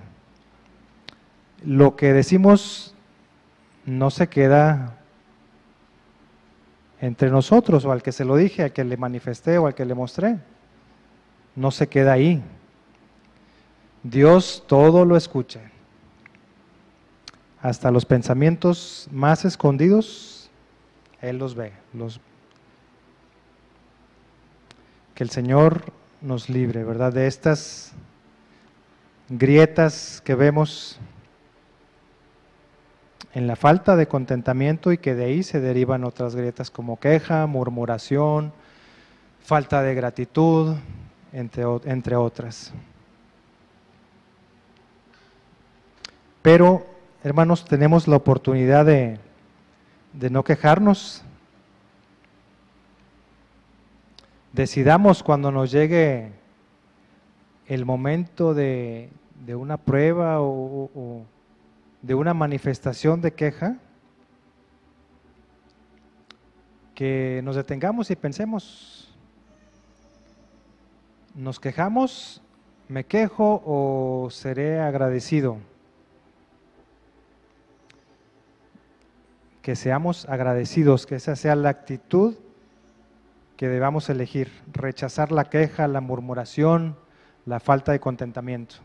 Lo 1.64 1.94
que 1.94 2.12
decimos 2.12 2.94
no 3.86 4.10
se 4.10 4.28
queda 4.28 4.96
entre 7.00 7.30
nosotros 7.30 7.84
o 7.84 7.92
al 7.92 8.02
que 8.02 8.10
se 8.10 8.24
lo 8.24 8.34
dije, 8.34 8.64
al 8.64 8.72
que 8.72 8.82
le 8.82 8.96
manifesté 8.96 9.56
o 9.58 9.68
al 9.68 9.74
que 9.76 9.84
le 9.84 9.94
mostré. 9.94 10.38
No 11.54 11.70
se 11.70 11.86
queda 11.86 12.12
ahí. 12.12 12.42
Dios 14.02 14.64
todo 14.66 15.04
lo 15.04 15.16
escucha 15.16 15.60
hasta 17.62 17.92
los 17.92 18.04
pensamientos 18.04 19.08
más 19.12 19.44
escondidos, 19.44 20.50
Él 21.20 21.38
los 21.38 21.54
ve. 21.54 21.72
Los... 21.92 22.20
Que 25.14 25.22
el 25.22 25.30
Señor 25.30 25.92
nos 26.20 26.48
libre, 26.48 26.82
¿verdad? 26.82 27.12
De 27.12 27.26
estas 27.26 27.92
grietas 29.28 30.22
que 30.24 30.34
vemos 30.34 30.98
en 33.34 33.46
la 33.46 33.56
falta 33.56 33.96
de 33.96 34.08
contentamiento 34.08 34.90
y 34.90 34.98
que 34.98 35.14
de 35.14 35.24
ahí 35.24 35.42
se 35.42 35.60
derivan 35.60 36.04
otras 36.04 36.34
grietas 36.34 36.70
como 36.70 36.98
queja, 36.98 37.46
murmuración, 37.46 38.52
falta 39.42 39.82
de 39.82 39.94
gratitud, 39.94 40.76
entre, 41.32 41.64
entre 41.84 42.16
otras. 42.16 42.72
Pero 46.42 46.86
hermanos, 47.22 47.64
tenemos 47.64 48.08
la 48.08 48.16
oportunidad 48.16 48.86
de, 48.86 49.18
no 50.30 50.44
quejarnos. 50.44 51.22
Decidamos 54.52 55.22
cuando 55.22 55.52
nos 55.52 55.70
llegue 55.70 56.32
el 57.66 57.84
momento 57.84 58.54
de, 58.54 59.10
una 59.54 59.76
prueba 59.76 60.40
o, 60.40 61.24
de 62.02 62.14
una 62.14 62.34
manifestación 62.34 63.20
de 63.20 63.32
queja, 63.32 63.76
que 66.94 67.40
nos 67.44 67.56
detengamos 67.56 68.10
y 68.10 68.16
pensemos, 68.16 69.16
¿nos 71.34 71.60
quejamos? 71.60 72.42
¿Me 72.88 73.04
quejo 73.04 73.62
o 73.64 74.28
seré 74.30 74.80
agradecido? 74.80 75.58
que 79.68 79.76
seamos 79.76 80.26
agradecidos, 80.30 81.04
que 81.04 81.16
esa 81.16 81.36
sea 81.36 81.54
la 81.54 81.68
actitud 81.68 82.36
que 83.58 83.68
debamos 83.68 84.08
elegir, 84.08 84.50
rechazar 84.72 85.30
la 85.30 85.50
queja, 85.50 85.86
la 85.88 86.00
murmuración, 86.00 86.96
la 87.44 87.60
falta 87.60 87.92
de 87.92 88.00
contentamiento. 88.00 88.76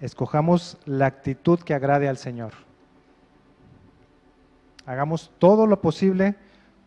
Escojamos 0.00 0.78
la 0.84 1.06
actitud 1.06 1.58
que 1.60 1.74
agrade 1.74 2.08
al 2.08 2.18
Señor. 2.18 2.52
Hagamos 4.84 5.30
todo 5.38 5.66
lo 5.66 5.80
posible 5.80 6.36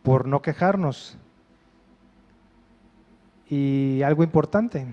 por 0.04 0.28
no 0.28 0.42
quejarnos. 0.42 1.18
Y 3.50 4.02
algo 4.04 4.24
importante, 4.24 4.86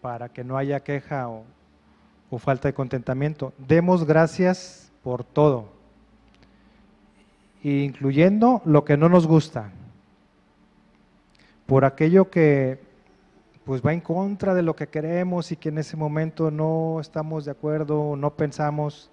para 0.00 0.28
que 0.28 0.42
no 0.42 0.56
haya 0.56 0.80
queja 0.80 1.28
o, 1.28 1.44
falta 2.38 2.68
de 2.68 2.74
contentamiento, 2.74 3.52
demos 3.56 4.04
gracias 4.04 4.92
por 5.02 5.22
todo, 5.22 5.72
incluyendo 7.62 8.60
lo 8.64 8.84
que 8.84 8.96
no 8.96 9.08
nos 9.08 9.26
gusta, 9.26 9.70
por 11.66 11.84
aquello 11.84 12.30
que 12.30 12.87
pues 13.68 13.82
va 13.84 13.92
en 13.92 14.00
contra 14.00 14.54
de 14.54 14.62
lo 14.62 14.74
que 14.74 14.86
queremos 14.86 15.52
y 15.52 15.56
que 15.56 15.68
en 15.68 15.76
ese 15.76 15.94
momento 15.94 16.50
no 16.50 17.00
estamos 17.02 17.44
de 17.44 17.50
acuerdo, 17.50 18.16
no 18.16 18.34
pensamos, 18.34 19.10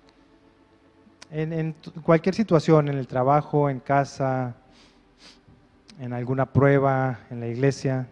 en, 1.29 1.75
cualquier 2.03 2.33
situación, 2.35 2.87
en 2.87 2.97
el 2.97 3.05
trabajo, 3.05 3.69
en 3.69 3.81
casa, 3.81 4.55
en 5.99 6.13
alguna 6.13 6.45
prueba, 6.45 7.19
en 7.29 7.41
la 7.41 7.47
iglesia. 7.47 8.07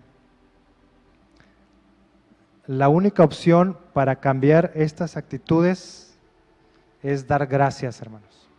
La 2.67 2.89
única 2.89 3.23
opción 3.23 3.77
para 3.93 4.17
cambiar 4.17 4.73
estas 4.75 5.15
actitudes 5.15 6.13
es 7.01 7.25
dar 7.25 7.47
gracias, 7.47 8.01
hermanos. 8.01 8.49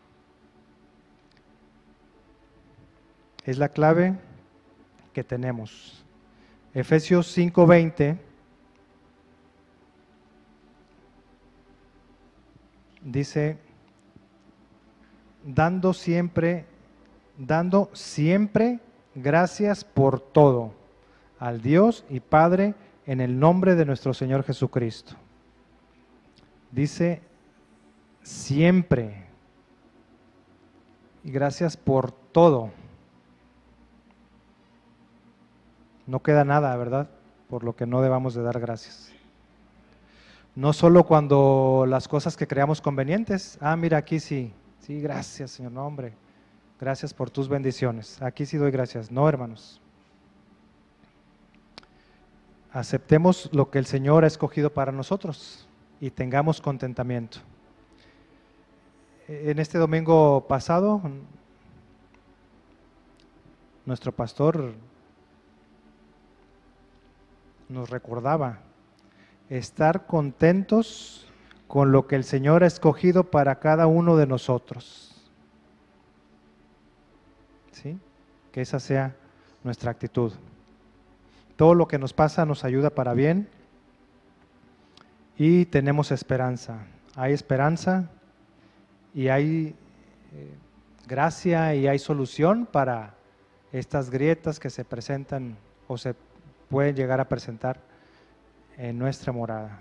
Es 3.45 3.59
la 3.59 3.69
clave 3.69 4.15
que 5.13 5.23
tenemos. 5.23 6.04
Efesios 6.75 7.37
5:20 7.37 8.19
dice, 13.03 13.59
dando 15.45 15.93
siempre, 15.93 16.67
dando 17.39 17.91
siempre 17.93 18.81
gracias 19.15 19.85
por 19.85 20.21
todo 20.21 20.73
al 21.39 21.63
Dios 21.63 22.05
y 22.11 22.21
Padre 22.21 22.75
en 23.07 23.21
el 23.21 23.39
nombre 23.39 23.77
de 23.77 23.85
nuestro 23.85 24.15
Señor 24.15 24.43
Jesucristo. 24.43 25.15
Dice 26.73 27.23
siempre. 28.23 29.27
Y 31.23 31.31
gracias 31.31 31.77
por 31.77 32.11
todo. 32.11 32.71
No 36.07 36.23
queda 36.23 36.45
nada, 36.45 36.77
¿verdad? 36.77 37.09
Por 37.49 37.65
lo 37.65 37.75
que 37.75 37.87
no 37.87 38.03
debamos 38.03 38.35
de 38.35 38.43
dar 38.43 38.61
gracias. 38.61 39.11
No 40.55 40.73
solo 40.73 41.05
cuando 41.05 41.85
las 41.89 42.09
cosas 42.09 42.37
que 42.37 42.47
creamos 42.47 42.81
convenientes. 42.81 43.59
Ah, 43.61 43.77
mira, 43.77 43.99
aquí 43.99 44.21
sí. 44.21 44.53
Sí, 44.81 45.01
gracias, 45.01 45.53
Señor. 45.53 45.73
No, 45.73 45.87
hombre. 45.87 46.13
Gracias 46.81 47.15
por 47.15 47.31
tus 47.31 47.49
bendiciones. 47.49 48.21
Aquí 48.23 48.47
sí 48.47 48.57
doy 48.57 48.71
gracias. 48.71 49.11
No, 49.11 49.29
hermanos. 49.29 49.81
Aceptemos 52.73 53.49
lo 53.53 53.71
que 53.71 53.79
el 53.79 53.87
Señor 53.87 54.25
ha 54.25 54.27
escogido 54.27 54.73
para 54.73 54.93
nosotros 54.93 55.67
y 56.01 56.11
tengamos 56.11 56.61
contentamiento 56.61 57.39
en 59.29 59.59
este 59.59 59.79
domingo 59.79 60.47
pasado, 60.47 61.01
nuestro 63.87 64.13
pastor 64.13 64.75
nos 67.69 67.91
recordaba 67.91 68.61
estar 69.49 70.07
contentos 70.07 71.27
con 71.67 71.93
lo 71.93 72.07
que 72.07 72.17
el 72.17 72.25
Señor 72.25 72.63
ha 72.63 72.67
escogido 72.67 73.31
para 73.31 73.59
cada 73.59 73.87
uno 73.87 74.17
de 74.17 74.27
nosotros. 74.27 75.15
¿Sí? 77.73 77.99
Que 78.53 78.61
esa 78.61 78.81
sea 78.81 79.17
nuestra 79.63 79.91
actitud. 79.91 80.33
Todo 81.57 81.75
lo 81.75 81.89
que 81.89 81.99
nos 81.99 82.13
pasa 82.13 82.45
nos 82.45 82.65
ayuda 82.65 82.91
para 82.91 83.15
bien 83.15 83.49
y 85.37 85.67
tenemos 85.67 86.11
esperanza. 86.11 86.87
Hay 87.17 87.33
esperanza 87.33 88.11
y 89.15 89.29
hay 89.29 89.75
eh, 90.33 90.55
gracia 91.07 91.75
y 91.75 91.87
hay 91.87 91.99
solución 91.99 92.67
para 92.67 93.15
estas 93.73 94.11
grietas 94.11 94.61
que 94.61 94.71
se 94.71 94.85
presentan 94.85 95.57
o 95.89 95.99
se 95.99 96.15
pueden 96.75 96.97
llegar 96.97 97.21
a 97.21 97.29
presentar 97.29 97.79
en 98.77 98.99
nuestra 98.99 99.33
morada. 99.33 99.81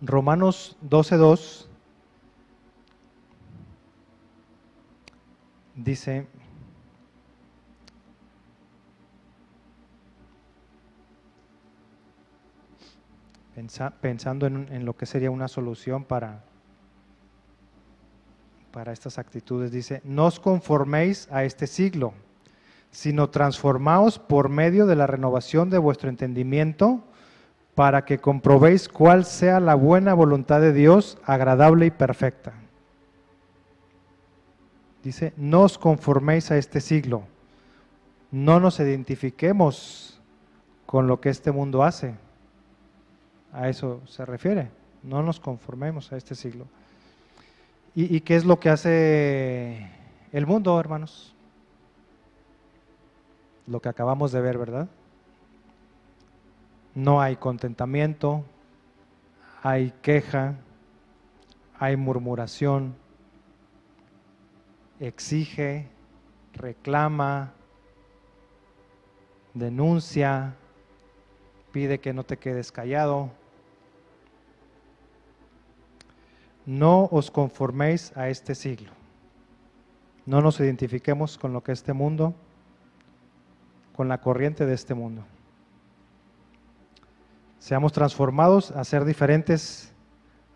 Romanos 0.00 0.76
12.2 0.82 1.68
dice, 5.76 6.26
pensando 14.00 14.48
en, 14.48 14.84
lo 14.84 14.96
que 14.96 15.06
sería 15.06 15.30
una 15.30 15.46
solución 15.46 16.02
para, 16.02 16.42
para 18.72 18.90
estas 18.90 19.18
actitudes, 19.18 19.70
dice, 19.70 20.00
no 20.02 20.26
os 20.26 20.40
conforméis 20.40 21.28
a 21.30 21.44
este 21.44 21.68
siglo, 21.68 22.12
sino 22.98 23.30
transformaos 23.30 24.18
por 24.18 24.48
medio 24.48 24.84
de 24.84 24.96
la 24.96 25.06
renovación 25.06 25.70
de 25.70 25.78
vuestro 25.78 26.08
entendimiento 26.08 27.04
para 27.76 28.04
que 28.04 28.18
comprobéis 28.18 28.88
cuál 28.88 29.24
sea 29.24 29.60
la 29.60 29.76
buena 29.76 30.14
voluntad 30.14 30.60
de 30.60 30.72
Dios, 30.72 31.16
agradable 31.24 31.86
y 31.86 31.92
perfecta. 31.92 32.54
Dice, 35.04 35.32
no 35.36 35.62
os 35.62 35.78
conforméis 35.78 36.50
a 36.50 36.56
este 36.56 36.80
siglo, 36.80 37.22
no 38.32 38.58
nos 38.58 38.80
identifiquemos 38.80 40.20
con 40.84 41.06
lo 41.06 41.20
que 41.20 41.28
este 41.28 41.52
mundo 41.52 41.84
hace. 41.84 42.16
A 43.52 43.68
eso 43.68 44.00
se 44.06 44.26
refiere, 44.26 44.72
no 45.04 45.22
nos 45.22 45.38
conformemos 45.38 46.12
a 46.12 46.16
este 46.16 46.34
siglo. 46.34 46.66
¿Y, 47.94 48.16
y 48.16 48.22
qué 48.22 48.34
es 48.34 48.44
lo 48.44 48.58
que 48.58 48.70
hace 48.70 49.88
el 50.32 50.48
mundo, 50.48 50.80
hermanos? 50.80 51.36
Lo 53.68 53.80
que 53.80 53.90
acabamos 53.90 54.32
de 54.32 54.40
ver, 54.40 54.56
¿verdad? 54.56 54.88
No 56.94 57.20
hay 57.20 57.36
contentamiento, 57.36 58.44
hay 59.62 59.92
queja, 60.02 60.54
hay 61.78 61.96
murmuración, 61.96 62.96
exige, 64.98 65.86
reclama, 66.54 67.52
denuncia, 69.52 70.54
pide 71.70 72.00
que 72.00 72.14
no 72.14 72.24
te 72.24 72.38
quedes 72.38 72.72
callado. 72.72 73.30
No 76.64 77.04
os 77.12 77.30
conforméis 77.30 78.16
a 78.16 78.30
este 78.30 78.54
siglo. 78.54 78.92
No 80.24 80.40
nos 80.40 80.58
identifiquemos 80.58 81.36
con 81.36 81.52
lo 81.52 81.62
que 81.62 81.72
este 81.72 81.92
mundo, 81.92 82.34
con 83.98 84.06
la 84.06 84.20
corriente 84.20 84.64
de 84.64 84.74
este 84.74 84.94
mundo. 84.94 85.24
Seamos 87.58 87.92
transformados 87.92 88.70
a 88.70 88.84
ser 88.84 89.04
diferentes 89.04 89.92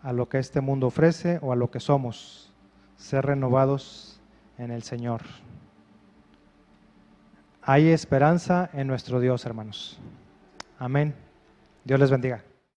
a 0.01 0.13
lo 0.13 0.29
que 0.29 0.39
este 0.39 0.61
mundo 0.61 0.87
ofrece 0.87 1.39
o 1.41 1.51
a 1.51 1.57
lo 1.57 1.69
que 1.69 1.81
somos. 1.81 2.53
Ser 2.95 3.25
renovados 3.25 4.21
en 4.57 4.71
el 4.71 4.83
Señor. 4.83 5.23
Hay 7.61 7.89
esperanza 7.89 8.69
en 8.71 8.87
nuestro 8.87 9.19
Dios, 9.19 9.45
hermanos. 9.45 9.99
Amén. 10.79 11.13
Dios 11.83 11.99
les 11.99 12.11
bendiga. 12.11 12.45